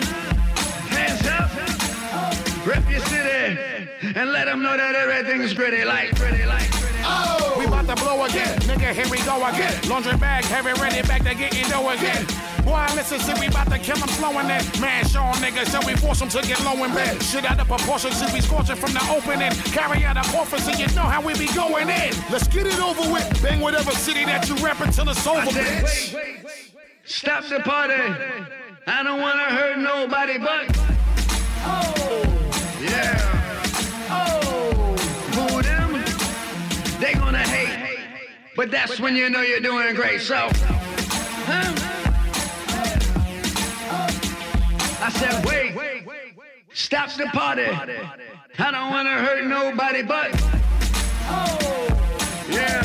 [0.88, 1.52] Hands up.
[2.66, 3.58] Rep your city
[4.16, 7.00] and let them know that everything's pretty, like, pretty, like, pretty.
[7.04, 7.49] Oh,
[7.90, 8.60] to blow again.
[8.70, 9.74] Nigga, here we go again.
[9.90, 12.26] Laundry bag, heavy ready, back to getting dough again.
[12.64, 14.64] Boy, listen, see, we about to kill them slowing it.
[14.80, 17.22] Man, show 'em nigga, so we force them to get low in bed.
[17.24, 19.52] Shit out of proportion, see, we scorching from the opening.
[19.74, 22.14] Carry out a office, so you know how we be going in.
[22.30, 23.28] Let's get it over with.
[23.42, 26.16] Bang whatever city that you rep until it's over, bitch.
[27.06, 28.04] stop the party.
[28.86, 30.79] I don't wanna hurt nobody but.
[38.60, 40.20] But that's when you know you're doing great.
[40.20, 41.74] So, huh?
[45.02, 46.06] I said, wait,
[46.74, 47.64] stop the party.
[47.64, 50.32] I don't wanna hurt nobody but.
[51.30, 51.88] Oh,
[52.50, 52.84] yeah.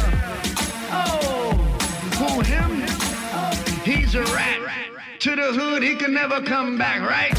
[0.92, 1.56] Oh,
[2.20, 2.86] who him?
[3.82, 4.60] He's a rat.
[5.18, 7.32] To the hood, he can never come back, right?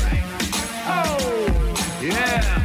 [0.87, 2.64] Oh, yeah.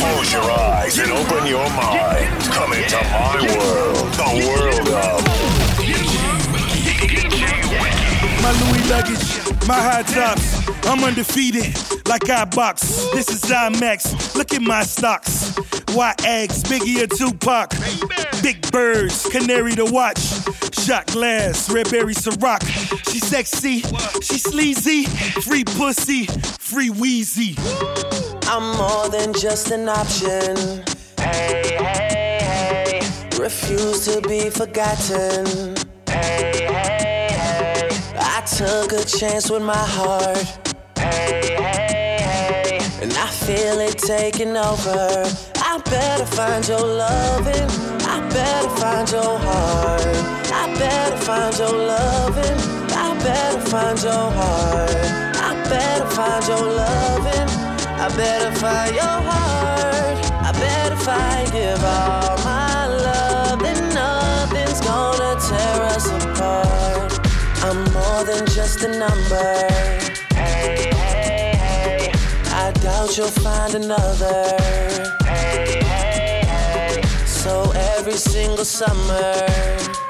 [0.00, 2.42] Close your eyes and open your mind.
[2.44, 5.20] Come into my world, the world of
[8.40, 9.29] My Louis luggage,
[9.66, 10.68] my high tops.
[10.86, 11.76] I'm undefeated,
[12.08, 13.10] like I box.
[13.12, 14.34] This is IMAX.
[14.34, 15.56] Look at my stocks.
[15.94, 17.72] White eggs, Biggie or Tupac.
[18.42, 20.20] Big birds, canary to watch.
[20.74, 22.62] Shot glass, red berry Ciroc.
[23.10, 23.80] She sexy,
[24.22, 25.04] she sleazy.
[25.42, 27.54] Free pussy, free wheezy.
[28.44, 30.84] I'm more than just an option.
[31.18, 33.00] Hey, hey, hey.
[33.38, 35.76] Refuse to be forgotten.
[36.08, 36.89] Hey, hey, hey.
[38.60, 40.36] Took a chance with my heart.
[40.98, 42.78] Hey, hey, hey.
[43.00, 45.24] And I feel it taking over.
[45.56, 47.70] I better find your loving.
[48.04, 50.02] I better find your heart.
[50.52, 52.58] I better find your loving.
[52.92, 54.90] I better find your heart.
[55.40, 57.48] I better find your loving.
[57.96, 60.18] I better find your heart.
[60.44, 63.58] I better find give all my love.
[63.60, 66.79] Then nothing's gonna tear us apart.
[67.62, 69.68] I'm more than just a number.
[70.34, 72.12] Hey, hey, hey.
[72.46, 74.56] I doubt you'll find another.
[75.24, 77.02] Hey, hey, hey.
[77.26, 79.44] So every single summer.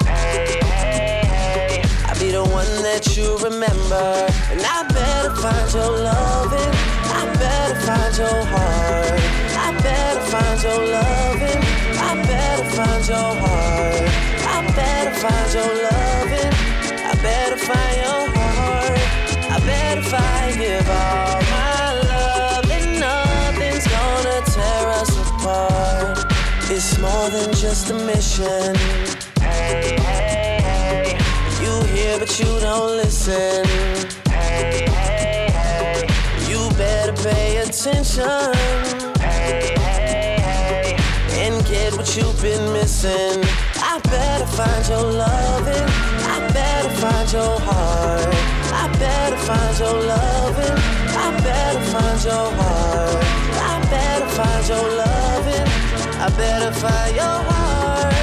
[0.05, 1.83] Hey, hey, hey.
[2.05, 4.05] I'll be the one that you remember.
[4.49, 6.71] And I better find your loving.
[7.19, 9.19] I better find your heart.
[9.59, 11.61] I better find your loving.
[11.99, 14.09] I better find your heart.
[14.47, 16.80] I better find your loving.
[17.21, 18.99] I better find your heart.
[19.51, 22.71] I better find give all my love.
[22.71, 26.17] And nothing's gonna tear us apart.
[26.71, 28.75] It's more than just a mission.
[29.39, 31.17] Hey, hey, hey.
[31.61, 33.67] You hear but you don't listen.
[34.27, 36.07] Hey, hey, hey.
[36.49, 38.55] You better pay attention.
[39.21, 40.97] Hey, hey, hey.
[41.33, 43.43] And get what you've been missing.
[43.75, 45.90] I better find your loving
[47.11, 48.33] find your heart.
[48.81, 50.77] I better find your loving.
[51.25, 53.23] I better find your heart.
[53.69, 55.67] I better find your loving.
[56.25, 58.13] I better find your heart.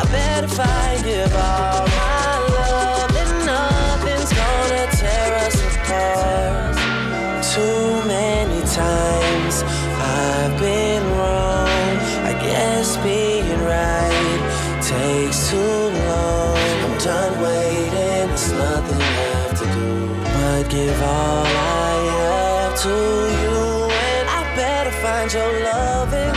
[0.00, 6.74] I better find give all my love, and nothing's gonna tear us apart.
[7.54, 9.54] Too many times
[10.18, 11.94] I've been wrong.
[12.30, 14.40] I guess being right
[14.82, 16.56] takes too long.
[16.84, 17.71] I'm done waiting
[20.72, 22.96] give all I have to
[23.40, 23.58] you.
[24.08, 26.34] And I better find your loving.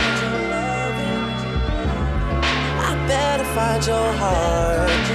[2.88, 5.06] I better find your heart.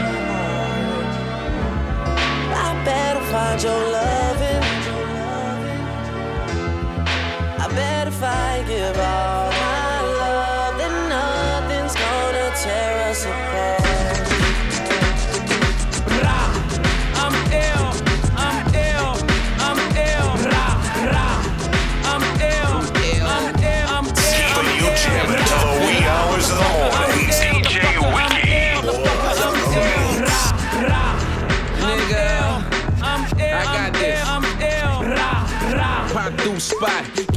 [2.66, 4.64] I better find your loving.
[7.64, 9.31] I better I give all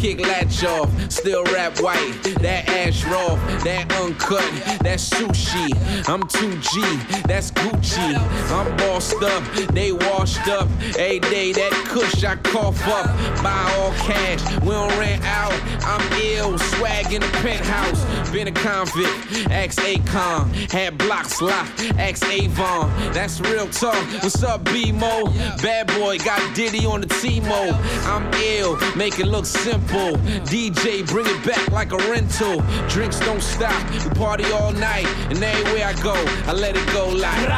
[0.04, 0.90] kick latch off,
[1.24, 2.12] still rap white.
[2.42, 4.44] That ash raw, that uncut,
[4.82, 5.72] that's sushi.
[6.06, 8.14] I'm 2G, that's Gucci.
[8.52, 10.68] I'm bossed up, they washed up.
[10.98, 13.06] A day that kush I cough up.
[13.42, 15.54] Buy all cash, we don't rent out.
[15.86, 18.04] I'm ill, swag in the penthouse.
[18.30, 20.52] Been a convict, ex Acon.
[20.70, 22.90] Had blocks locked, ex Avon.
[23.14, 23.96] That's real talk.
[24.22, 25.32] What's up, B-Mo?
[25.62, 27.72] Bad boy got Diddy on the T-Mo.
[28.12, 30.18] I'm ill, make it look simple.
[30.52, 32.60] DJ, bring it back like a rental.
[32.88, 35.06] Drinks don't stop, we party all night.
[35.30, 36.14] And everywhere I go,
[36.50, 37.48] I let it go like.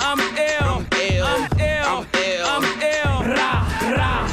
[0.00, 2.46] I'm ill, I'm ill, I'm ill, I'm ill.
[2.54, 3.62] I'm ill, rah,
[3.94, 4.26] rah.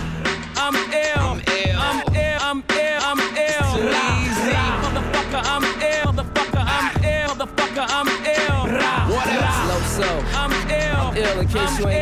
[0.57, 3.69] I'm ill, I'm ill, I'm ill, I'm ill, I'm ill.
[3.77, 4.53] Easy.
[4.57, 4.89] rah.
[4.89, 9.61] Motherfucker, I'm ill, motherfucker, I'm ill, motherfucker, I'm ill, rah, What else?
[9.69, 10.09] Low so.
[10.41, 12.00] I'm ill, ill in case you ain't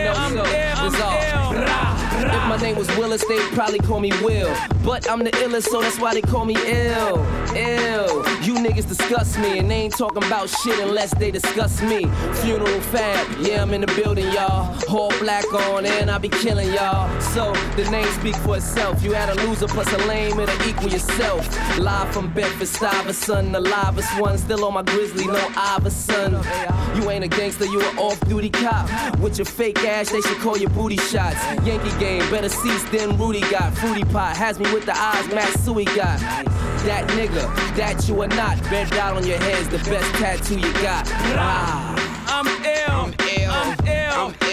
[3.09, 4.53] name they'd probably call me Will.
[4.83, 7.25] But I'm the illest, so that's why they call me ill.
[7.55, 8.23] Ill.
[8.43, 12.05] You niggas disgust me, and they ain't talking about shit unless they discuss me.
[12.41, 14.75] Funeral fab, yeah, I'm in the building, y'all.
[14.89, 17.09] All black on, and I be killing y'all.
[17.21, 19.03] So the name speak for itself.
[19.03, 21.47] You had a loser plus a lame, it'll equal yourself.
[21.79, 24.37] Live from Bedford Stuyvesant, the livest one.
[24.37, 26.33] Still on my grizzly, no Iverson.
[26.95, 29.19] You ain't a gangster, you an off-duty cop.
[29.19, 31.43] With your fake ass, they should call you booty shots.
[31.65, 33.73] Yankee game, better seats than Rudy got.
[33.77, 36.19] Fruity pot has me with the eyes Matsui got.
[36.85, 38.61] That nigga, that you are not.
[38.63, 41.05] Bent out on your head's the best tattoo you got.
[41.37, 41.95] Ah.
[42.27, 44.13] I'm ill, I'm ill, I'm ill.
[44.13, 44.48] I'm ill,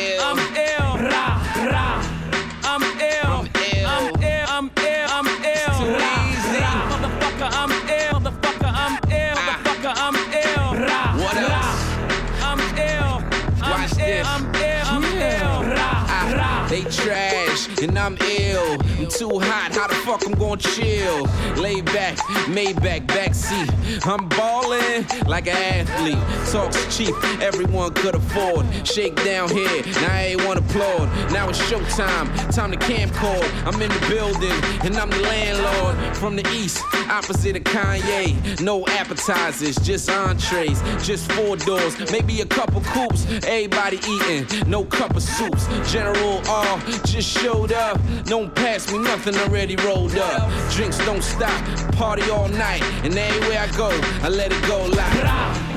[18.06, 18.85] I'm ill.
[19.08, 19.74] Too hot.
[19.74, 21.22] How the fuck I'm gonna chill?
[21.56, 22.16] Lay back,
[22.48, 23.70] Maybach backseat.
[24.06, 26.18] I'm ballin' like an athlete.
[26.52, 28.66] Talks cheap, everyone could afford.
[28.86, 31.08] Shake down here, now everyone applaud.
[31.32, 33.44] Now it's showtime, time to camcord.
[33.64, 34.52] I'm in the building
[34.84, 38.60] and I'm the landlord from the east, opposite of Kanye.
[38.60, 43.24] No appetizers, just entrees, just four doors, maybe a couple coops.
[43.46, 45.66] Everybody eating, no cup of soups.
[45.90, 47.98] General R just showed up.
[48.24, 50.50] Don't pass me nothing already rolled up.
[50.72, 51.62] Drinks don't stop,
[51.94, 53.90] party all night, and everywhere I go,
[54.22, 55.75] I let it go like.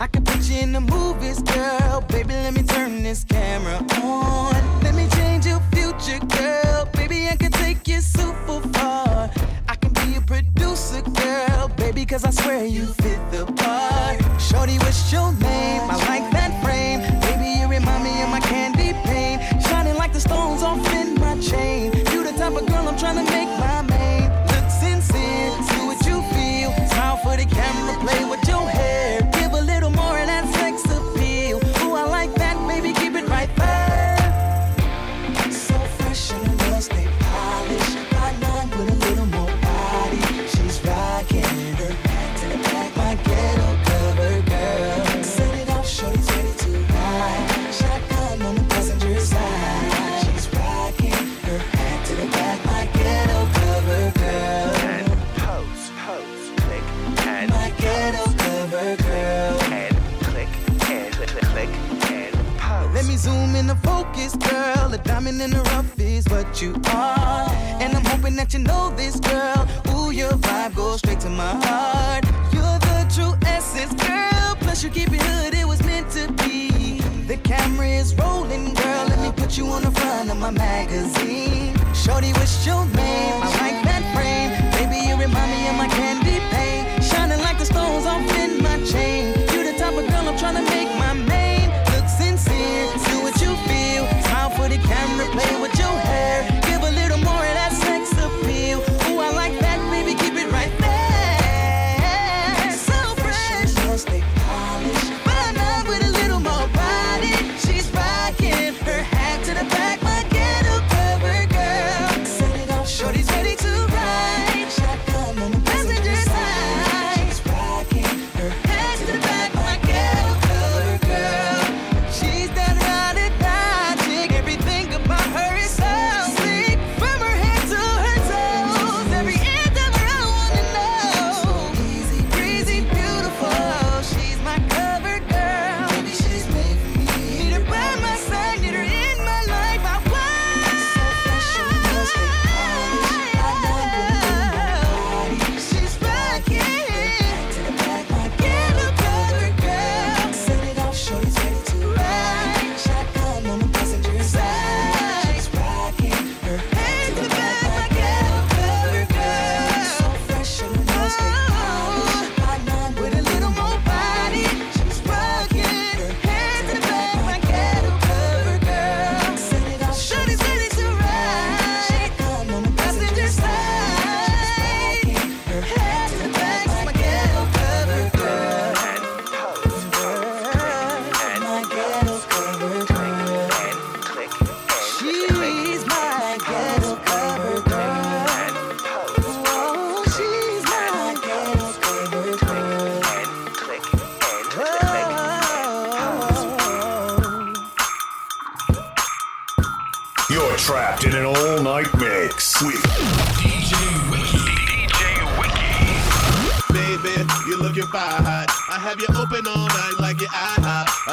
[0.00, 2.00] I can put you in the movies, girl.
[2.02, 4.54] Baby, let me turn this camera on.
[4.82, 6.86] Let me change your future, girl.
[6.92, 9.28] Baby, I can take you super far.
[9.68, 11.68] I can be a producer, girl.
[11.76, 14.40] Baby, cause I swear you fit the part.
[14.40, 15.82] Shorty, what's your name?
[15.90, 17.17] I like that frame.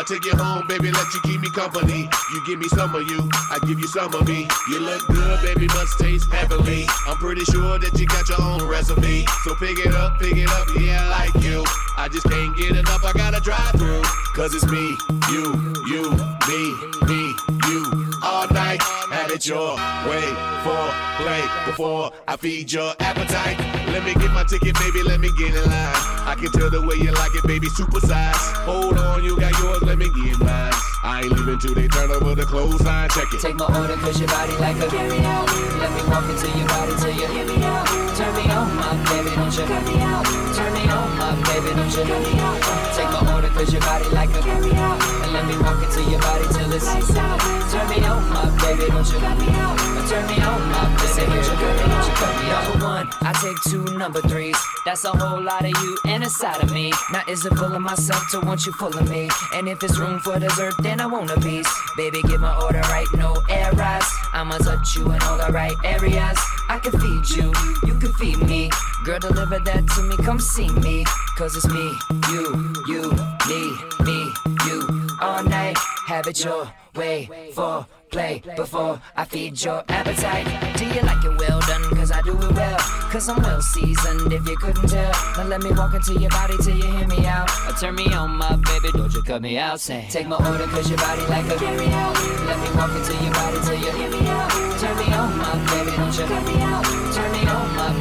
[0.06, 2.08] Take you home, baby, let you keep me company.
[2.34, 4.48] You give me some of you, I give you some of me.
[4.70, 6.86] You look good, baby, must taste heavenly.
[7.08, 9.26] I'm pretty sure that you got your own recipe.
[9.44, 11.64] So pick it up, pick it up, yeah, I like you.
[11.98, 14.04] I just can't get enough, I gotta drive through.
[14.36, 14.96] Cause it's me,
[15.32, 16.12] you, you,
[16.48, 16.62] me,
[17.08, 17.34] me,
[17.68, 18.12] you.
[18.24, 18.82] All night,
[19.12, 19.76] have it your
[20.08, 20.26] way
[20.64, 20.86] for
[21.18, 23.85] play before I feed your appetite.
[23.96, 25.96] Let me get my ticket, baby, let me get in line.
[26.28, 28.36] I can tell the way you like it, baby, super size.
[28.68, 30.74] Hold on, you got yours, let me get mine.
[31.02, 33.40] I ain't leaving till they turn over the clothesline, check it.
[33.40, 35.48] Take my order cause your body like a carry out.
[35.80, 38.15] Let me walk into your body till you hear me out.
[38.26, 40.26] Turn me on, my baby, don't you cut me out.
[40.56, 42.58] Turn me on, my baby, don't you cut me out.
[42.98, 45.00] Take my order cause your body like a carry out.
[45.22, 47.40] And let me walk into your body till it's lights out.
[47.70, 49.78] Turn me on, my baby, don't you cut me out.
[50.10, 52.70] Turn me on, my baby, don't you cut me, don't me out.
[52.70, 54.58] Number one, I take two number threes.
[54.86, 56.94] That's a whole lot of you and a side of me.
[57.12, 59.30] Now is it full of myself to want you full of me?
[59.54, 61.72] And if it's room for dessert, then I want a piece.
[61.98, 64.06] Baby, give my order right, no errors.
[64.34, 66.38] I'ma touch you in all the right areas.
[66.70, 67.54] I can feed you,
[67.86, 68.70] you can feed me.
[69.04, 71.06] Girl, deliver that to me, come see me.
[71.38, 71.94] Cause it's me,
[72.30, 73.12] you, you,
[73.48, 74.32] me, me,
[74.66, 75.08] you.
[75.22, 80.48] All night, have it your way for play before I feed your appetite.
[80.78, 81.84] Do you like it well done?
[81.96, 82.78] Cause I do it well.
[83.12, 85.12] Cause I'm well seasoned if you couldn't tell.
[85.38, 87.50] Now let me walk into your body till you hear me out.
[87.68, 89.80] Or turn me on, my baby, don't you cut me out.
[89.80, 92.16] Say, take my order cause your body like a carry out.
[92.48, 94.50] Let me walk into your body till you hear me out.
[94.80, 96.86] Turn me on, my baby, don't you cut me out.
[97.16, 97.45] Turn me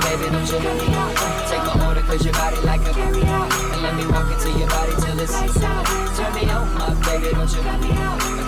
[0.05, 0.89] baby, don't you cut me.
[1.49, 3.49] Take my order cause your body like a carry out.
[3.73, 5.87] And let me walk into your body till it's out.
[6.17, 7.91] Turn me on, my baby, don't you cut me.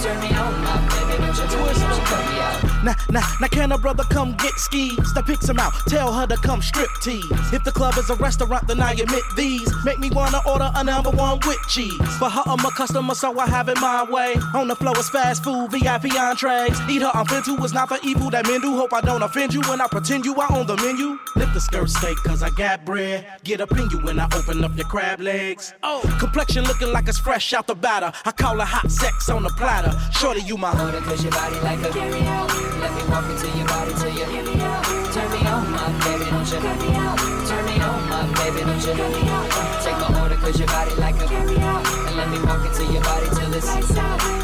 [0.02, 2.84] Turn me on, my baby, don't you, don't you cut me out.
[2.84, 4.96] Now, now, now, can a brother come get skis?
[5.14, 7.24] The pics him out, tell her to come strip tease.
[7.52, 9.72] If the club is a restaurant, then I admit these.
[9.84, 11.96] Make me wanna order a number one with cheese.
[12.18, 14.34] For her, I'm a customer, so I have it my way.
[14.54, 16.78] On the floor is fast food, VIP entrees.
[16.88, 18.76] Eat her, I'm into is not for evil that men do.
[18.76, 21.18] Hope I don't offend you when I pretend you are on the menu.
[21.36, 23.26] Lift the skirt steak, cause I got bread.
[23.44, 25.72] Get up in you when I open up your crab legs.
[25.82, 28.12] Oh, complexion looking like it's fresh out the batter.
[28.24, 29.92] I call it hot sex on the platter.
[30.12, 32.95] Shorty, you my order, cause your body like a carry out.
[32.97, 34.84] Me walk into your body till you hear me out.
[35.12, 37.18] Turn me on, my baby, don't you cut me out.
[37.47, 41.26] Turn me on, my baby, don't you take my order, cause your body like a
[41.30, 43.70] And let me walk into your body till it's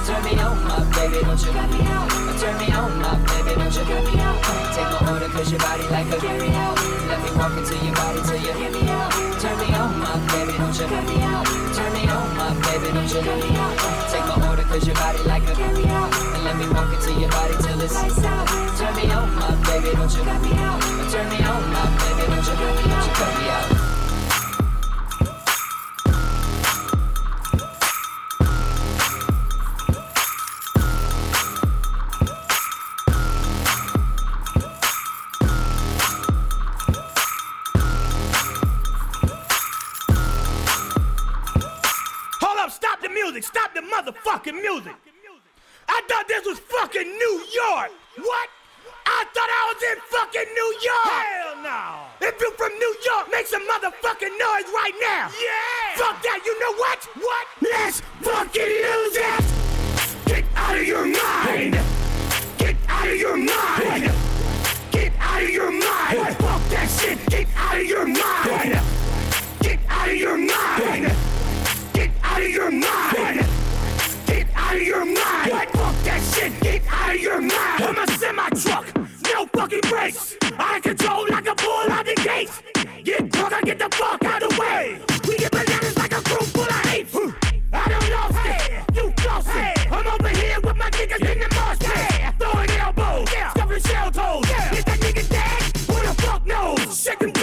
[0.07, 4.07] Turn me on, my baby, don't you Turn me on, my baby, don't you have
[4.07, 4.15] me?
[4.77, 6.19] Take my order, cause your body like a
[7.11, 9.42] Let me walk into your body till you Turn me on,
[10.13, 13.21] my baby, don't you Turn me on, my baby, don't you
[14.11, 17.55] Take my order, cause your body like a And let me walk into your body
[17.63, 17.97] till it's
[18.79, 22.87] Turn me on, my baby, don't you Turn me on, my baby, don't you cut
[22.87, 23.42] me out
[43.83, 44.95] the motherfucking music.
[45.89, 47.91] I thought this was fucking New York.
[48.17, 48.49] What?
[49.05, 51.11] I thought I was in fucking New York.
[51.11, 52.29] Hell no.
[52.29, 55.31] If you're from New York, make some motherfucking noise right now.
[55.43, 55.97] Yeah.
[55.97, 56.41] Fuck that.
[56.47, 57.05] You know what?
[57.19, 57.47] What?
[57.63, 59.45] Let's fucking lose it.
[60.27, 61.81] Get out of your mind.
[62.59, 64.13] Get out of your mind.
[64.93, 66.37] Get out of your mind.
[66.37, 67.27] Fuck that shit.
[67.27, 68.81] Get out of your mind.
[69.61, 71.13] Get out of your mind.
[71.93, 73.52] Get out of your mind.
[74.73, 75.51] Out of your mind.
[75.53, 75.71] What?
[75.73, 76.59] Fuck that shit.
[76.63, 77.83] Get out of your mind.
[77.85, 78.87] I'm a semi truck.
[79.25, 80.35] No fucking brakes.
[80.59, 82.63] I control like a bull out the gates.
[83.05, 84.99] Get drunk, I get the fuck out of the way.
[85.29, 87.15] We get bananas like a crew full of apes.
[87.71, 88.97] I don't lost it.
[88.97, 89.93] You lost it.
[89.93, 92.35] I'm over here with my niggas in the mosh pit.
[92.39, 93.29] Throwing elbows.
[93.29, 94.49] Stuffing shell toes.
[94.73, 95.63] Is that nigga dead?
[95.87, 97.05] Who the fuck knows?
[97.05, 97.42] Dreads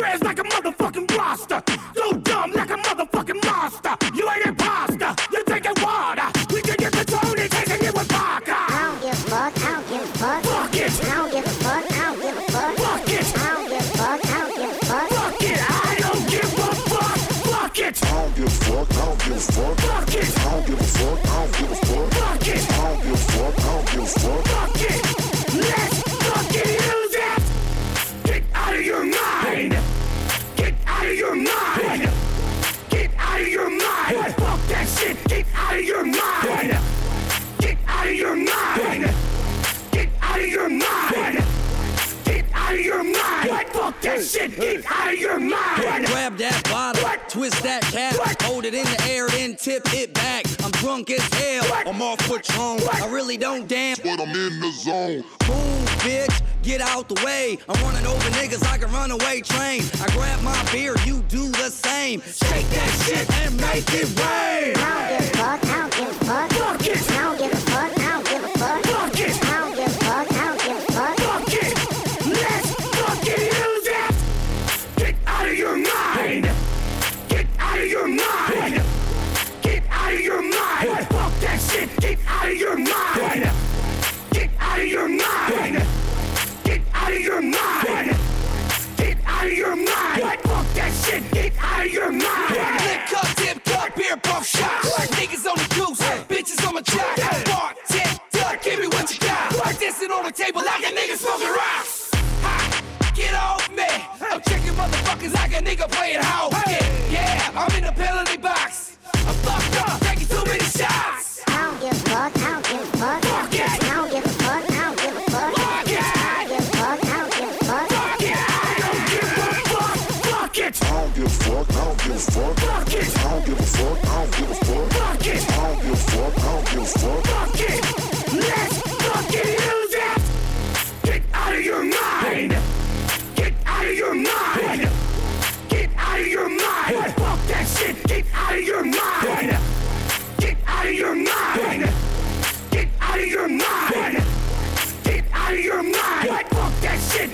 [57.67, 59.81] I'm running over niggas like a runaway train.
[60.01, 62.21] I grab my beer, you do the same.
[62.21, 64.48] Shake that shit and make it rain.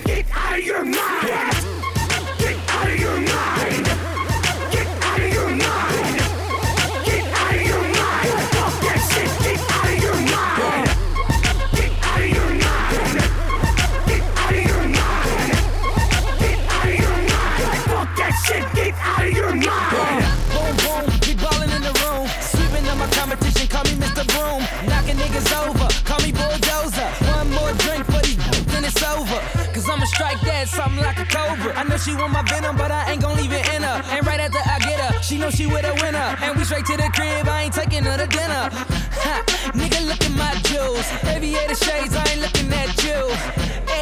[0.05, 0.94] That shit.
[30.65, 31.73] That something like a cobra.
[31.75, 34.01] I know she want my venom, but I ain't gon' leave it in her.
[34.09, 36.37] And right after I get her, she know she with a winner.
[36.41, 38.69] And we straight to the crib, I ain't taking her to dinner.
[39.25, 39.43] Ha,
[39.73, 41.05] nigga, look at my jewels.
[41.23, 43.19] Aviator shades, I ain't looking at you.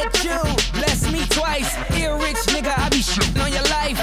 [0.00, 0.40] At you,
[0.72, 1.70] bless me twice.
[1.98, 4.00] Ear rich nigga, I be shitting on your life.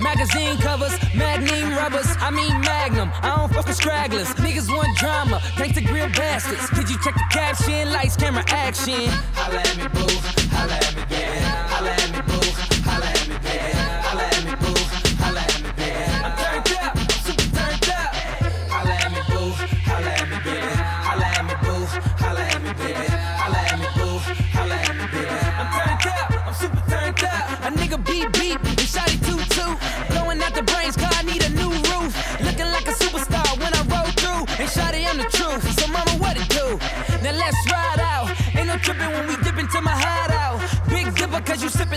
[0.00, 3.10] Magazine covers, magnum rubbers, I mean magnum.
[3.22, 4.28] I don't fuck with stragglers.
[4.44, 6.68] Niggas want drama, gangsta grill bastards.
[6.70, 7.92] Did you check the caption?
[7.92, 9.08] Lights, camera, action.
[9.34, 10.41] Holla at me, boo.
[10.62, 11.66] Holla at me, yeah.
[11.70, 12.41] Holla at me, boo.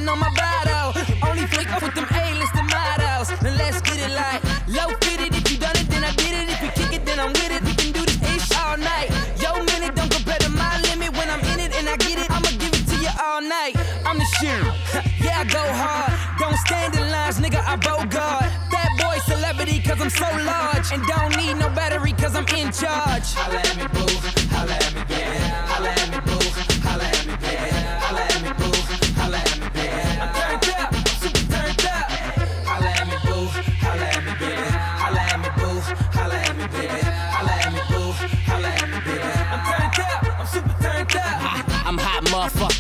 [0.05, 1.01] Cause on my bottle.
[1.27, 3.29] Only flick with them A-listed models.
[3.41, 5.33] Now let's get it like low fitted.
[5.33, 6.49] If you done it, then I did it.
[6.49, 7.61] If you kick it, then I'm with it.
[7.63, 9.09] We can do this ish all night.
[9.41, 11.15] Yo, minute don't compare to my limit.
[11.17, 13.75] When I'm in it and I get it, I'ma give it to you all night.
[14.05, 14.61] I'm the shit.
[15.25, 16.13] yeah, I go hard.
[16.39, 17.61] Don't stand in lines, nigga.
[17.65, 18.49] I bogart.
[18.71, 20.91] That boy celebrity cause I'm so large.
[20.93, 23.33] And don't need no battery cause I'm in charge.
[23.33, 24.04] Holla at me.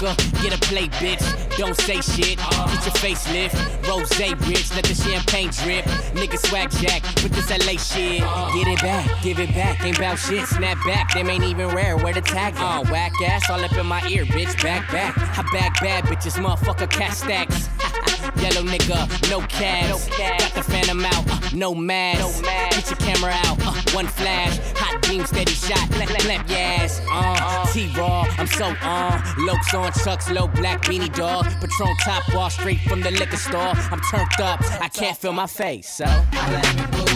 [0.05, 0.41] Motherfucker.
[0.41, 1.57] Get a plate, bitch.
[1.57, 2.37] Don't say shit.
[2.37, 3.87] Get your facelift.
[3.87, 4.75] Rose, bitch.
[4.75, 5.85] Let the champagne drip.
[6.15, 8.21] Nigga swag jack with this LA shit.
[8.53, 9.83] Get it back, give it back.
[9.83, 10.47] Ain't bout shit.
[10.47, 11.13] Snap back.
[11.13, 11.97] Them ain't even rare.
[11.97, 12.87] Where the tag on?
[12.89, 14.61] Whack ass all up in my ear, bitch.
[14.61, 15.17] Back, back.
[15.17, 16.89] I back bad bitches, motherfucker.
[16.89, 17.69] Cat stacks.
[18.41, 20.07] Yellow nigga, no cash.
[20.17, 22.43] Got the phantom out, uh, no mask.
[22.43, 24.57] Get your camera out, uh, one flash.
[24.77, 25.89] Hot beam, steady shot.
[25.91, 27.01] Clap, clap, yes.
[27.09, 29.19] Uh, T-Raw, I'm so on.
[29.47, 31.45] Lokes on chucks, low black beanie dog.
[31.61, 33.73] Patron top wall straight from the liquor store.
[33.91, 36.05] I'm turned up, I can't feel my face, so.
[36.05, 37.14] Snoopy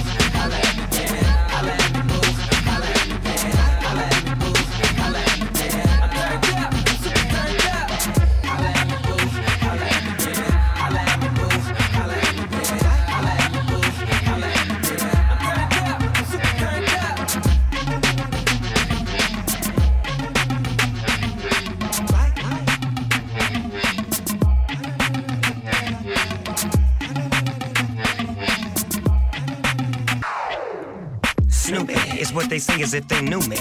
[32.93, 33.57] if they knew me.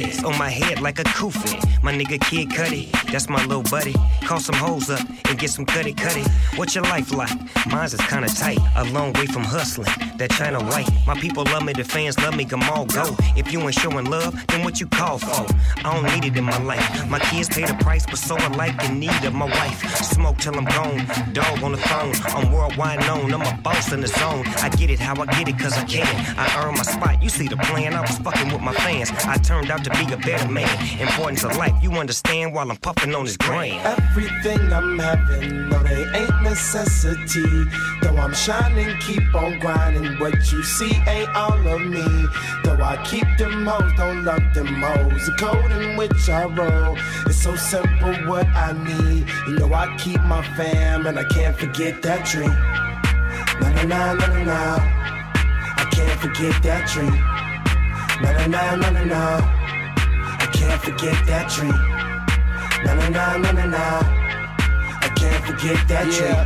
[0.00, 1.60] On my head like a kufi.
[1.82, 3.94] My nigga Kid Cudi, that's my little buddy.
[4.22, 6.22] Call some hoes up and get some cutty cutty.
[6.56, 7.30] What's your life like?
[7.66, 9.92] Mine's is kinda tight, a long way from hustling.
[10.16, 13.16] That China white, my people love me, the fans love me, come all go.
[13.36, 15.46] If you ain't showing love, then what you call for?
[15.78, 17.08] I don't need it in my life.
[17.08, 19.78] My kids pay the price, but so alike in need of my wife.
[19.96, 22.14] Smoke till I'm gone, dog on the phone.
[22.36, 24.46] I'm worldwide known, I'm a boss in the zone.
[24.62, 26.06] I get it how I get it, cause I can.
[26.38, 29.10] I earn my spot, you see the plan, I was fucking with my fans.
[29.26, 31.00] I turned out to be a better man.
[31.00, 33.80] Importance of life, you understand while I'm puffing on this grand.
[33.84, 37.64] Everything I'm having, no, they ain't necessity.
[38.02, 40.18] Though I'm shining, keep on grinding.
[40.18, 42.04] What you see ain't all of me.
[42.64, 45.26] Though I keep them hoes, don't love them hoes.
[45.26, 48.14] The code in which I roll it's so simple.
[48.28, 52.50] What I need, you know, I keep my fam, and I can't forget that dream.
[53.60, 54.76] Na na na na na.
[55.76, 57.14] I can't forget that dream.
[58.22, 59.59] Na na na na na
[60.52, 61.78] can't forget that dream.
[62.84, 63.84] Na na na na na na.
[65.02, 66.40] I can't forget that dream.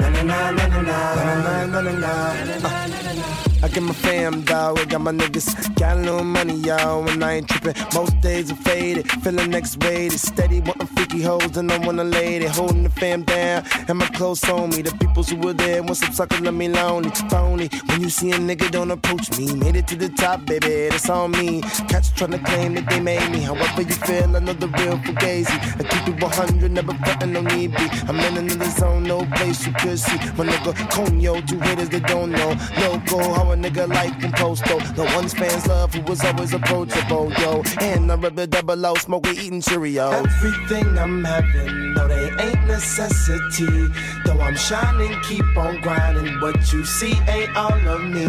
[0.00, 3.51] Na na na na na na na na na na.
[3.62, 4.80] I get my fam, dog.
[4.80, 5.74] I got my niggas.
[5.76, 7.80] Got a little money, y'all, and I ain't tripping.
[7.94, 9.08] Most days are faded.
[9.22, 9.78] Feeling next.
[9.82, 12.46] It's steady, wanting freaky hoes, and I want a lady.
[12.46, 14.82] Holding the fam down, and my clothes on me.
[14.82, 17.10] The peoples who were there want some suckers, let me lonely.
[17.30, 17.68] Phony.
[17.86, 19.54] When you see a nigga, don't approach me.
[19.54, 21.60] Made it to the top, baby, that's on me.
[21.88, 23.40] Cats tryna claim that they made me.
[23.40, 25.54] However you feel, I know the real fugazi.
[25.78, 27.84] I keep it 100, never frontin', no need be.
[28.08, 30.16] I'm in another zone, no place you could see.
[30.36, 32.56] My nigga, Conyo, two hitters that don't know.
[32.80, 34.78] Loco, how a nigga like from Posto.
[34.94, 37.62] The ones fans love who was always approachable, yo.
[37.80, 40.12] And I rub the double O, smoke we eating Cheerios.
[40.12, 43.88] Everything I'm having, no, they ain't necessity.
[44.24, 46.40] Though I'm shining, keep on grinding.
[46.40, 48.26] What you see ain't all of me.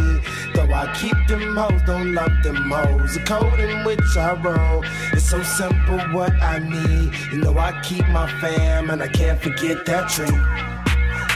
[0.53, 3.13] Though I keep them hoes, don't love them hoes.
[3.15, 5.99] The code in which I roll it's so simple.
[6.11, 10.41] What I need, you know, I keep my fam, and I can't forget that dream.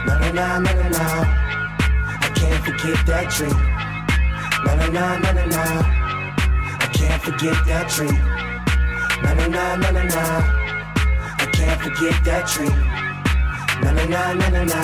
[0.06, 1.48] Na na na na na.
[2.20, 3.77] I can't forget that dream.
[4.68, 5.64] Na na na na na na.
[6.84, 8.18] I can't forget that dream.
[9.24, 10.24] Na na na na na na.
[11.40, 12.46] I can't forget that.
[13.82, 14.84] Na na na na na na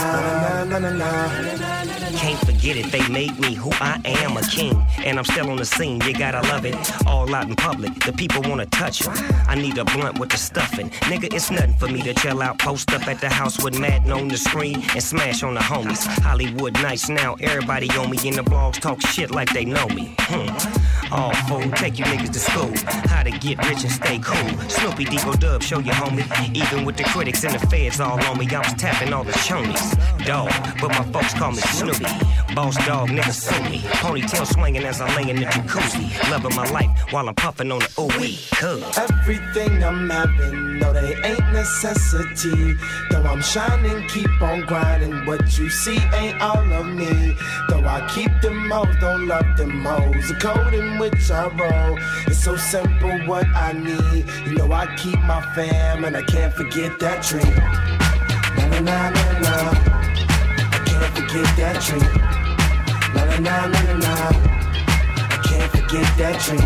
[0.63, 1.82] na na na na.
[2.17, 4.85] Can't forget it, they made me who I am, a king.
[4.99, 6.75] And I'm still on the scene, you gotta love it.
[7.07, 9.09] All out in public, the people wanna touch it.
[9.47, 10.89] I need a blunt with the stuffing.
[11.09, 14.11] Nigga, it's nothing for me to chill out, post up at the house with Madden
[14.11, 16.05] on the screen and smash on the homies.
[16.21, 20.15] Hollywood nights now, everybody on me in the blogs talk shit like they know me.
[20.19, 21.13] Hmm.
[21.13, 22.71] All fool, take you niggas to school.
[23.09, 24.59] How to get rich and stay cool.
[24.69, 26.55] Snoopy Debo Dub, show you homie.
[26.55, 29.33] Even with the critics and the feds all on me, I was tapping all the
[29.33, 29.93] chonies.
[30.25, 30.49] Dog,
[30.79, 32.02] but my folks call me Snoopy.
[32.55, 33.79] Boss dog, nigga sue me.
[34.01, 36.31] Ponytail swinging as I lay in the jacuzzi.
[36.31, 37.87] Loving my life while I'm puffing on the.
[38.55, 38.97] Cuz.
[38.97, 42.75] Everything I'm having, no, they ain't necessity.
[43.09, 45.25] Though I'm shining, keep on grinding.
[45.25, 47.35] What you see ain't all of me.
[47.69, 50.27] Though I keep them hoes, don't love them hoes.
[50.27, 51.97] The code in which I roll
[52.27, 53.11] it's so simple.
[53.27, 57.41] What I need, you know, I keep my fam and I can't forget that tree.
[58.55, 60.02] Na na na na na.
[61.03, 61.99] I can't forget that dream.
[63.13, 64.13] Na na na na na na.
[65.19, 66.63] I can't forget that tree.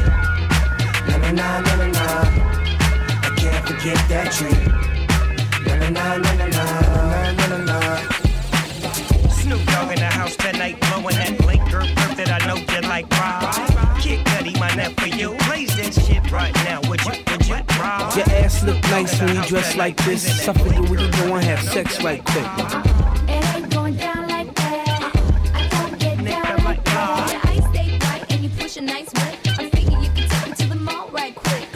[1.09, 2.05] Na na na na na na.
[3.25, 4.53] I can't forget that tree.
[5.65, 6.65] Na na na na na na
[7.33, 7.77] na na na.
[9.31, 12.81] Snoop Dogg in the house tonight, blowing that Blake girl perp that I know you
[12.87, 13.55] like Rob.
[13.99, 15.35] Kid Cudi, my net for you.
[15.49, 16.81] Plays that shit right now.
[16.87, 18.15] Would you, would you, Rob?
[18.15, 20.47] Your ass look nice when you dress like this.
[20.47, 22.45] I figure we can go and have sex right quick.
[23.27, 24.26] It ain't going down
[28.81, 29.59] bright and you push a nice whip.
[29.59, 31.67] I figure you can take me to the mall right quick.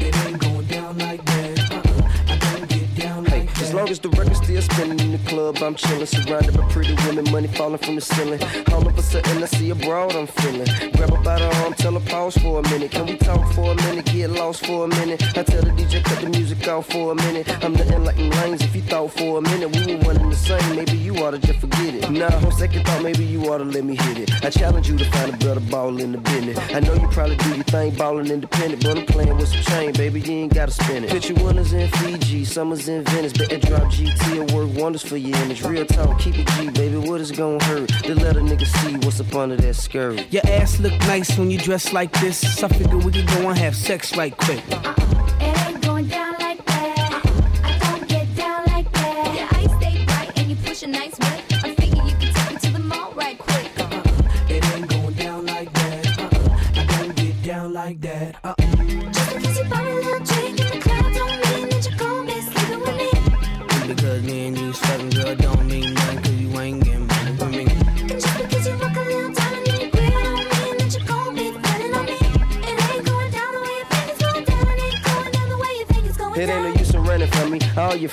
[0.00, 1.72] It ain't going down like that.
[1.72, 2.32] Uh-uh.
[2.32, 5.58] I don't get down Hey, as long as the record's still spinning in the club,
[5.62, 8.40] I'm chilling, surrounded by pretty women, money falling from the ceiling.
[8.72, 10.66] All of a sudden, I see a broad I'm feeling.
[10.92, 12.90] Grab her by the arm, tell her pause for a minute.
[12.90, 14.06] Can we talk for a minute?
[14.06, 15.22] Get lost for a minute.
[15.36, 17.48] I tell the DJ cut the music off for a minute.
[17.64, 18.62] I'm nothing like lanes.
[18.62, 21.38] If you thought for a minute we were one and the same, maybe you oughta
[21.38, 22.10] just forget it.
[22.10, 24.44] Nah, on second thought, maybe you oughta let me hit it.
[24.44, 26.58] I challenge you to find a better ball in the business.
[26.74, 29.92] I know you probably do your thing, ballin' independent, but I'm playing with some chain,
[29.92, 30.20] baby.
[30.20, 31.10] You ain't gotta spin it.
[31.10, 35.16] Picture winners in Fiji, summers in Venice, bet that drop GT will work wonders for
[35.16, 35.34] you.
[35.34, 36.96] And it's real talk, keep it G, baby.
[36.96, 37.88] What is gonna hurt?
[38.04, 40.32] To let a nigga see what's up under that skirt.
[40.32, 42.62] Your ass look nice when you dress like this.
[42.62, 44.62] I figure we can go and have sex like quick.
[44.70, 47.22] Uh uh-uh It ain't going down like that.
[47.64, 49.34] I gotta get down like that.
[49.34, 51.44] Your height stay bright and you push a nice break.
[51.64, 53.70] I think you can take me to the mall right quick.
[54.48, 56.06] It ain't going down like that.
[58.44, 58.59] I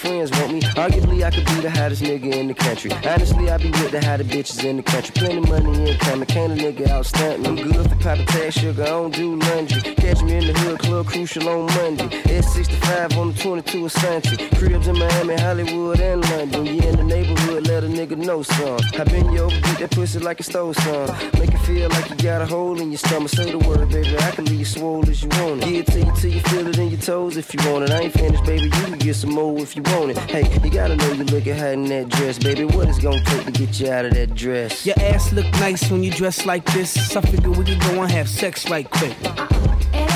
[0.04, 0.62] your friends want me.
[0.62, 2.92] Arguably, I could be the hottest nigga in the country.
[2.92, 5.12] Honestly, I be with the hottest bitches in the country.
[5.16, 6.28] Plenty money incoming.
[6.28, 7.48] Can't a nigga outstunt me.
[7.48, 8.84] I'm good for poppin' tag sugar.
[8.84, 9.82] I don't do laundry.
[9.96, 12.08] Catch me in the hood club crucial on Monday.
[12.28, 14.58] S65 on the 22 Asanti.
[14.58, 16.66] Cribs in Miami, Hollywood, and London.
[16.66, 18.80] Yeah, in the neighborhood, let a nigga know some.
[19.00, 21.08] I been you over, beat that pussy like a stole some.
[21.40, 23.30] Make it feel like you got a hole in your stomach.
[23.30, 24.18] Say the word, baby.
[24.18, 25.66] I can leave you swole as you want it.
[25.66, 27.92] Give it to you till you feel it in your toes if you want it.
[27.92, 28.66] I ain't finished, baby.
[28.66, 30.18] You can get some more if you want it.
[30.30, 32.66] Hey, you gotta know you looking hot in that dress, baby.
[32.66, 34.86] What it's gonna take to get you out of that dress?
[34.86, 37.16] Your ass look nice when you dress like this.
[37.16, 39.16] I figure we can go and have sex right quick.
[39.26, 40.07] Uh,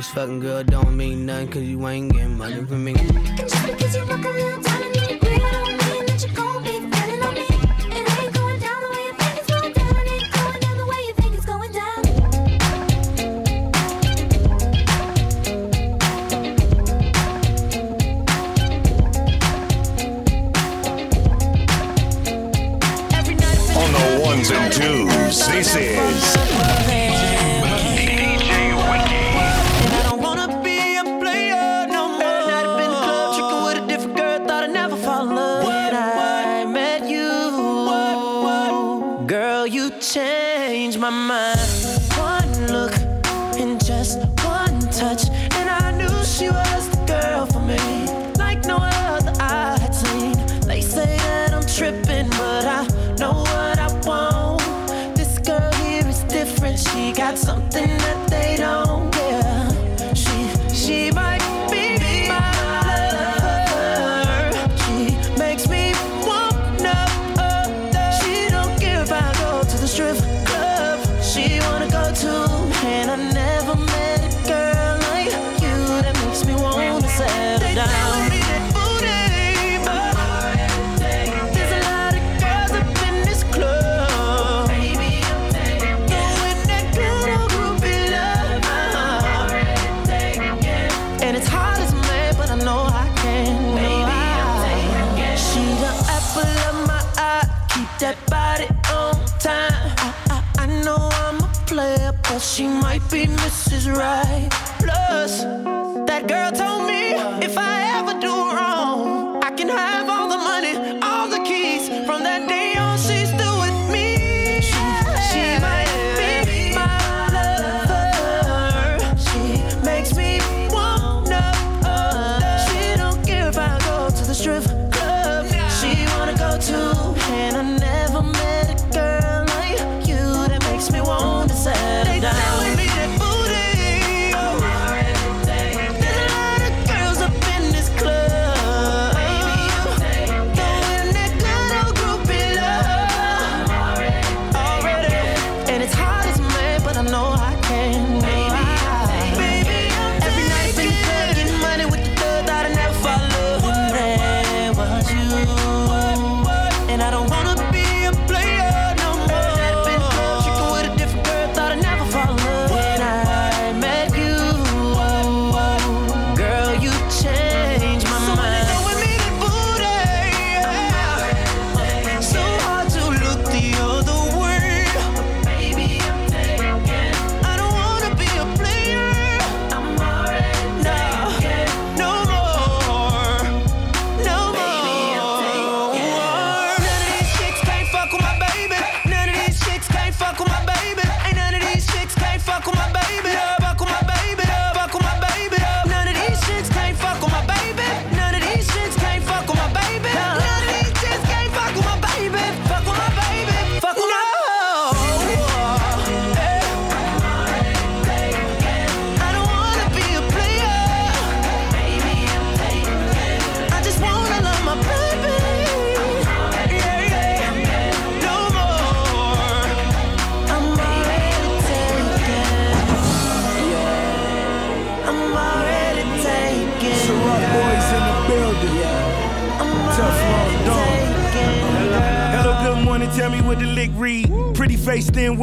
[0.00, 2.94] you's fucking girl don't mean nothing cause you ain't getting money from me.
[3.36, 4.69] Just because you rock a little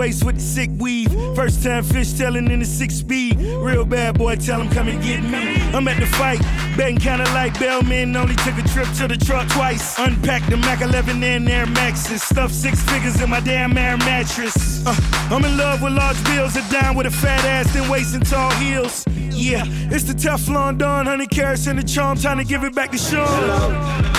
[0.08, 1.12] waist with the sick weave.
[1.36, 3.36] First time fish telling in the six speed.
[3.60, 5.44] Real bad boy, tell him come and get me.
[5.76, 6.40] I'm at the fight,
[6.78, 8.16] betting kinda like Bellman.
[8.16, 10.00] Only took a trip to the truck twice.
[10.00, 12.24] Unpacked the Mac 11 and Air Maxes.
[12.24, 14.86] Stuffed six figures in my damn air mattress.
[14.88, 14.96] Uh,
[15.30, 18.26] I'm in love with large bills, a dime with a fat ass, thin waist and
[18.26, 19.04] tall heels.
[19.32, 19.64] Yeah,
[19.94, 22.18] it's the Teflon Don, honey carats and the charm.
[22.18, 23.28] Time to give it back to Sean.
[23.28, 24.18] Hello.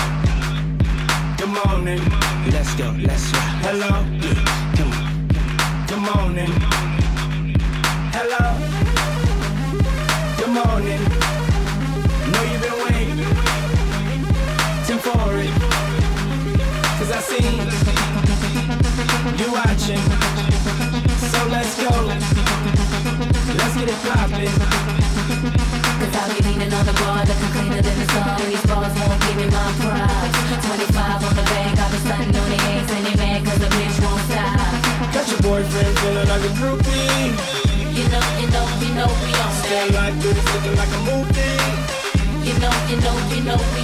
[1.39, 2.01] Good morning.
[2.53, 3.39] Let's go, let's go.
[3.65, 3.89] Hello.
[3.89, 4.19] Yeah, come on.
[4.19, 4.48] Good
[6.29, 6.53] morning.
[8.13, 8.45] Hello.
[10.37, 11.01] Good morning.
[12.29, 13.17] Know you've been waiting.
[14.85, 15.53] Tim for it.
[16.97, 17.41] Cause I see
[19.39, 20.03] you watching.
[21.33, 21.93] So let's go.
[23.57, 24.53] Let's get it poppin'.
[25.99, 28.37] Cause I'll be leaning on the bar, looking cleaner than the sun.
[28.45, 30.29] These bars won't give me my pride.
[30.61, 33.18] 25 on the bank, I've been stunting on the eggs,
[35.31, 37.29] your boyfriend feeling like a groupie.
[37.97, 40.13] You know, you know, you know we on Stand that.
[40.13, 41.57] like this, looking like a movie.
[42.47, 43.78] You know, you know, you know we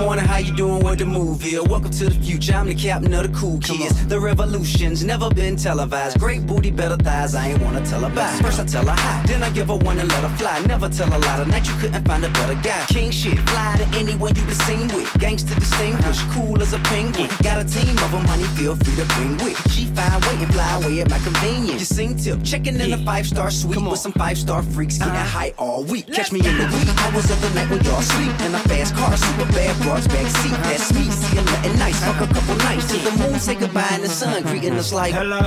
[0.00, 0.82] morning, how you doing?
[0.82, 1.62] What the move here?
[1.62, 4.06] Welcome to the future, I'm the captain of the cool kids.
[4.06, 6.18] The revolution's never been televised.
[6.18, 8.38] Great booty, better thighs, I ain't wanna tell her bye.
[8.40, 10.58] First I tell her hi, then I give her one and let her fly.
[10.60, 12.86] Never tell a lie, tonight you couldn't find a better guy.
[12.88, 15.06] King shit, fly to anyone you been seen with.
[15.20, 17.28] Gangsta distinguished, cool as a penguin.
[17.42, 19.58] Got a team of them, honey, feel free to bring with.
[19.70, 21.80] She fine, wait and fly away at my convenience.
[21.80, 25.12] You sing tip, checking in a five star suite with some five star freaks, getting
[25.14, 26.06] high all week.
[26.12, 28.94] Catch me in the wee hours of the night when y'all sleep in a fast
[28.94, 30.50] car, super bad broads back seat.
[30.62, 34.04] That's me, see I'm nice, fuck a couple nights till the moon say goodbye and
[34.04, 35.40] the sun greeting us like hello.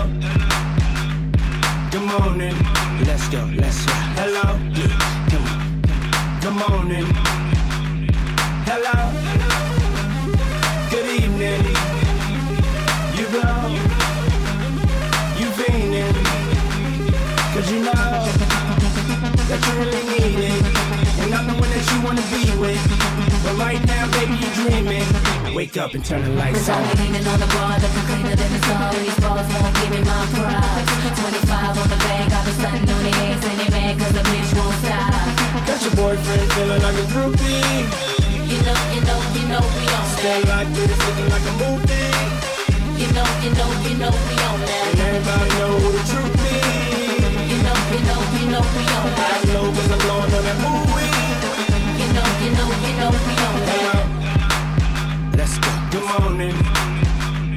[1.92, 2.56] Good morning.
[3.06, 3.94] Let's go, let's go.
[4.20, 4.44] Hello.
[5.32, 5.60] Come on.
[6.42, 7.06] Good morning.
[8.68, 8.98] Hello.
[10.90, 11.64] Good evening.
[13.18, 13.70] You blow.
[15.40, 16.16] You fiending.
[17.54, 18.04] Cause you know
[19.50, 20.64] that you really need it.
[21.22, 23.13] And I'm the one that you wanna be with.
[23.54, 25.06] But right now, baby, you dreaming.
[25.54, 26.82] Wake up and turn the lights on.
[26.98, 28.90] Be leaning on the bar, looking cleaner than the sun.
[28.98, 30.86] These bars won't give me my pride.
[31.14, 34.26] 25 on the bank, I've been stunting on the eggs, and they mad cause the
[34.26, 35.14] bitch won't stop.
[35.70, 37.86] Got your boyfriend feeling like a groupie.
[38.50, 40.42] You know, you know, you know we on that.
[40.50, 42.10] like this, looking like a movie.
[42.98, 45.14] You know, you know, you know we on And that.
[45.14, 47.54] everybody know who the truth is.
[47.54, 49.14] You know, you know, you know we on
[52.44, 53.12] you know, you know.
[55.38, 55.72] Let's go.
[55.92, 56.56] Good morning.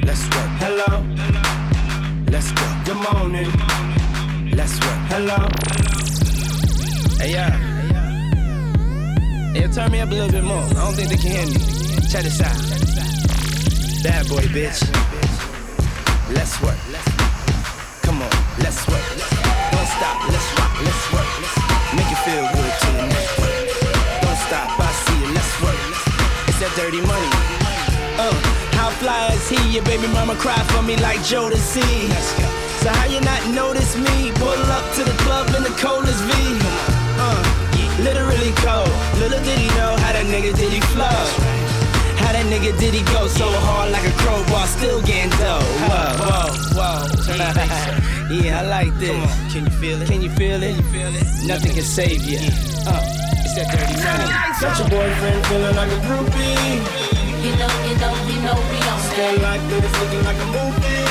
[0.05, 0.51] Let's work.
[0.63, 1.03] Hello.
[2.31, 2.65] Let's go.
[2.85, 3.51] Good morning.
[4.55, 4.99] Let's work.
[5.11, 5.39] Hello.
[7.19, 7.51] Hey, yeah.
[9.53, 10.63] Hey, turn me up a little bit more.
[10.63, 11.59] I don't think they can hear me.
[12.07, 12.55] Check this out.
[14.03, 14.79] Bad boy, bitch.
[16.33, 16.79] Let's work.
[18.03, 18.31] Come on,
[18.63, 19.03] let's work.
[19.71, 20.29] Don't stop.
[20.29, 20.73] Let's rock.
[20.81, 21.27] Let's work.
[21.93, 23.46] Make you feel good till
[24.47, 25.75] stop, I see it, let's work.
[26.47, 27.31] It's that dirty money.
[28.15, 28.31] Uh,
[28.79, 29.59] how fly is he?
[29.75, 31.83] Your baby mama cry for me like Jodeci.
[32.79, 34.31] So how you not notice me?
[34.39, 36.31] Pull up to the club in the coldest V.
[37.19, 37.43] Uh,
[37.99, 38.87] literally cold.
[39.19, 41.19] Little did he know how that nigga did he flow.
[42.23, 45.59] How that nigga did he go so hard like a crowbar, still getting dough.
[45.91, 46.47] Whoa, whoa,
[46.79, 48.31] whoa.
[48.31, 49.19] yeah, I like this.
[49.51, 50.07] Can you feel it?
[50.07, 50.75] Can you feel it?
[50.75, 51.27] Can you feel it?
[51.43, 52.39] Nothing can save you.
[52.87, 53.26] Uh,
[53.57, 54.29] that dirty money.
[54.61, 56.77] Got your boyfriend feeling like a groupie.
[57.41, 61.01] You know, you know, you know we on Still like this, looking like a movie.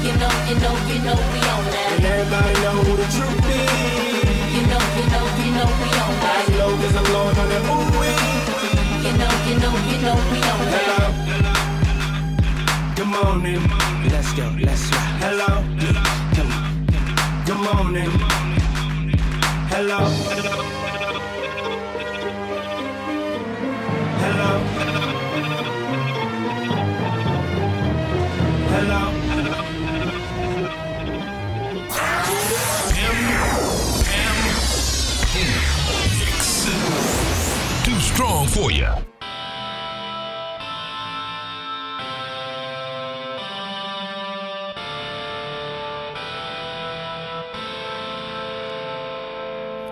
[0.00, 1.92] You know, you know, you know we on that.
[1.92, 3.68] And everybody know who the truth is.
[4.48, 6.40] You know, you know, you know we on that.
[6.40, 8.16] I know cause I'm blowing on that movie.
[9.04, 11.12] You know, you know, you know we on that.
[12.96, 13.60] Good morning.
[14.08, 15.20] Let's go, let's rock.
[15.20, 15.52] Hello.
[16.32, 16.64] Come on.
[17.44, 18.12] Good morning.
[19.68, 20.00] Hello.
[20.32, 21.37] Hello.
[38.58, 39.07] Strong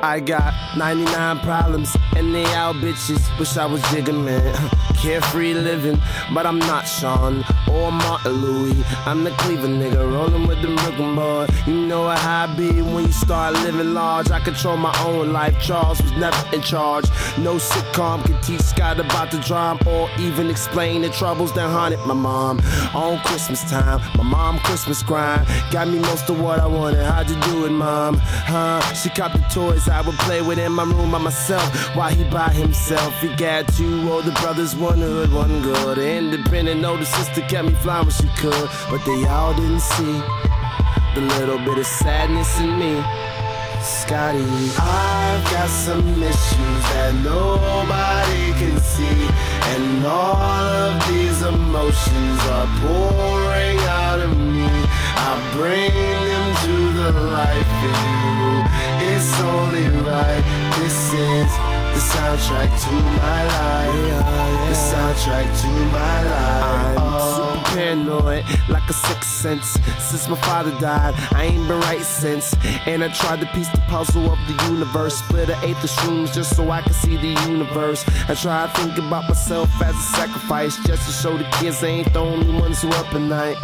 [0.03, 3.39] I got 99 problems and they all bitches.
[3.39, 4.55] Wish I was jiggling.
[4.97, 6.01] Carefree living,
[6.35, 8.85] but I'm not Sean or Martin Louis.
[9.05, 11.47] I'm the Cleveland nigga rolling with the Brooklyn boy.
[11.67, 14.31] You know how I be when you start living large.
[14.31, 15.61] I control my own life.
[15.61, 17.05] Charles was never in charge.
[17.39, 22.01] No sitcom can teach Scott about the drama or even explain the troubles that haunted
[22.01, 22.61] my mom.
[22.95, 27.05] On Christmas time, my mom Christmas grind got me most of what I wanted.
[27.05, 28.19] How'd you do it, mom?
[28.19, 28.81] Huh?
[28.95, 32.25] She copped the toys I would play with in my room by myself while he
[32.25, 33.19] by himself.
[33.21, 35.99] He got two older brothers, one hood, one good.
[35.99, 40.21] Independent older sister kept me flying when she could, but they all didn't see
[41.15, 43.03] the little bit of sadness in me.
[43.81, 44.45] Scotty,
[44.79, 49.29] I've got some issues that nobody can see,
[49.73, 54.67] and all of these emotions are pouring out of me.
[55.29, 55.93] I bring
[56.29, 58.36] them to the light for you.
[59.19, 60.45] It's only right.
[60.77, 61.51] This is
[61.95, 64.69] the soundtrack to my life.
[64.69, 66.99] The soundtrack to my life.
[66.99, 69.79] I'm super paranoid, like a sixth sense.
[69.99, 72.55] Since my father died, I ain't been right since.
[72.85, 75.17] And I tried to piece the puzzle of the universe.
[75.17, 78.05] Split an eighth of shrooms just so I could see the universe.
[78.29, 81.87] I try to think about myself as a sacrifice, just to show the kids I
[81.87, 83.57] ain't the only ones who up at night.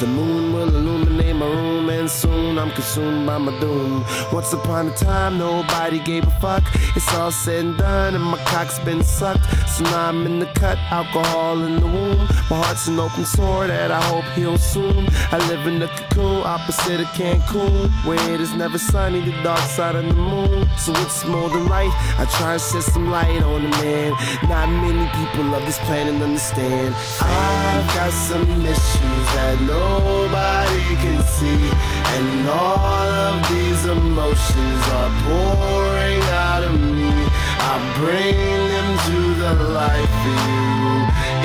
[0.00, 4.02] The moon will illuminate my room, and soon I'm consumed by my doom.
[4.32, 6.62] Once upon a time, nobody gave a fuck.
[6.96, 9.44] It's all said and done, and my cock's been sucked.
[9.68, 12.16] So now I'm in the cut, alcohol in the womb.
[12.48, 15.06] My heart's an open sore that I hope heals soon.
[15.32, 19.60] I live in the cocoon, opposite of Cancun, where it is never sunny, the dark
[19.60, 20.66] side of the moon.
[20.78, 21.92] So it's more than right.
[22.18, 24.12] I try and shed some light on the man.
[24.48, 26.94] Not many people of this planet understand.
[27.20, 29.60] I've got some issues that
[29.90, 31.62] nobody can see,
[32.14, 37.10] and all of these emotions are pouring out of me.
[37.70, 38.36] I bring
[38.72, 40.90] them to the light for you.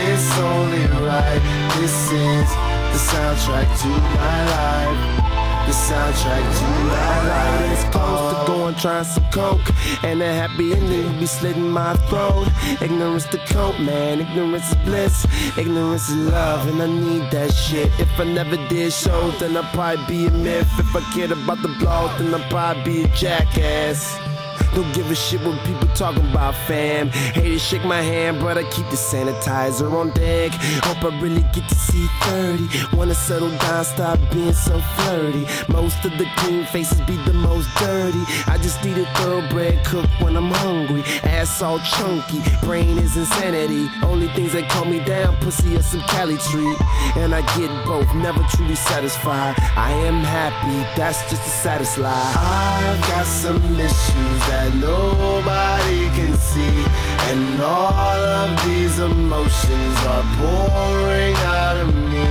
[0.07, 1.43] It's only right.
[1.77, 1.97] This
[2.27, 2.49] is
[2.93, 5.24] the soundtrack to my life.
[5.65, 7.71] The soundtrack to my life.
[7.71, 9.67] It's close to going trying some coke,
[10.03, 12.47] and a happy ending be slitting my throat.
[12.81, 14.21] Ignorance the cope, man.
[14.21, 15.25] Ignorance is bliss.
[15.57, 17.89] Ignorance is love, and I need that shit.
[17.99, 20.69] If I never did shows, then I'd probably be a myth.
[20.77, 24.34] If I cared about the blog, then I'd probably be a jackass.
[24.75, 27.07] Don't give a shit what people talking about, fam.
[27.07, 30.51] Hate to shake my hand, but I keep the sanitizer on deck.
[30.83, 32.97] Hope I really get to see 30.
[32.97, 35.47] Wanna settle down, stop being so flirty.
[35.69, 38.23] Most of the clean faces be the most dirty.
[38.47, 41.03] I just need a thoroughbred cook when I'm hungry.
[41.23, 43.89] Ass all chunky, brain is insanity.
[44.03, 46.77] Only things that calm me down, pussy or some Cali treat.
[47.15, 49.55] And I get both, never truly satisfied.
[49.77, 52.33] I am happy, that's just a lie.
[52.35, 56.85] I've got some issues that nobody can see.
[57.29, 62.27] And all of these emotions are pouring out of me.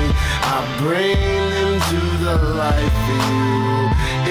[0.55, 1.19] I bring
[1.55, 3.55] them to the light for you.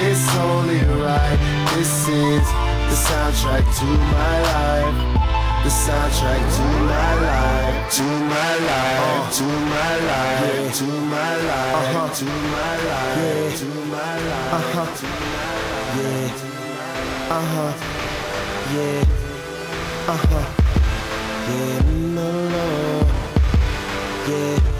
[0.07, 1.39] It's only right.
[1.75, 2.45] This is
[2.89, 5.23] the soundtrack to my life.
[5.63, 12.25] The soundtrack to my life, to my life, to my life, to my life, to
[12.25, 16.01] my life, to my life, uh-huh.
[16.01, 16.42] yeah,
[17.33, 17.73] uh huh.
[18.75, 19.01] Yeah.
[20.07, 20.45] Uh huh.
[21.49, 21.81] Yeah,
[22.13, 22.65] no, no.
[24.29, 24.72] Yeah.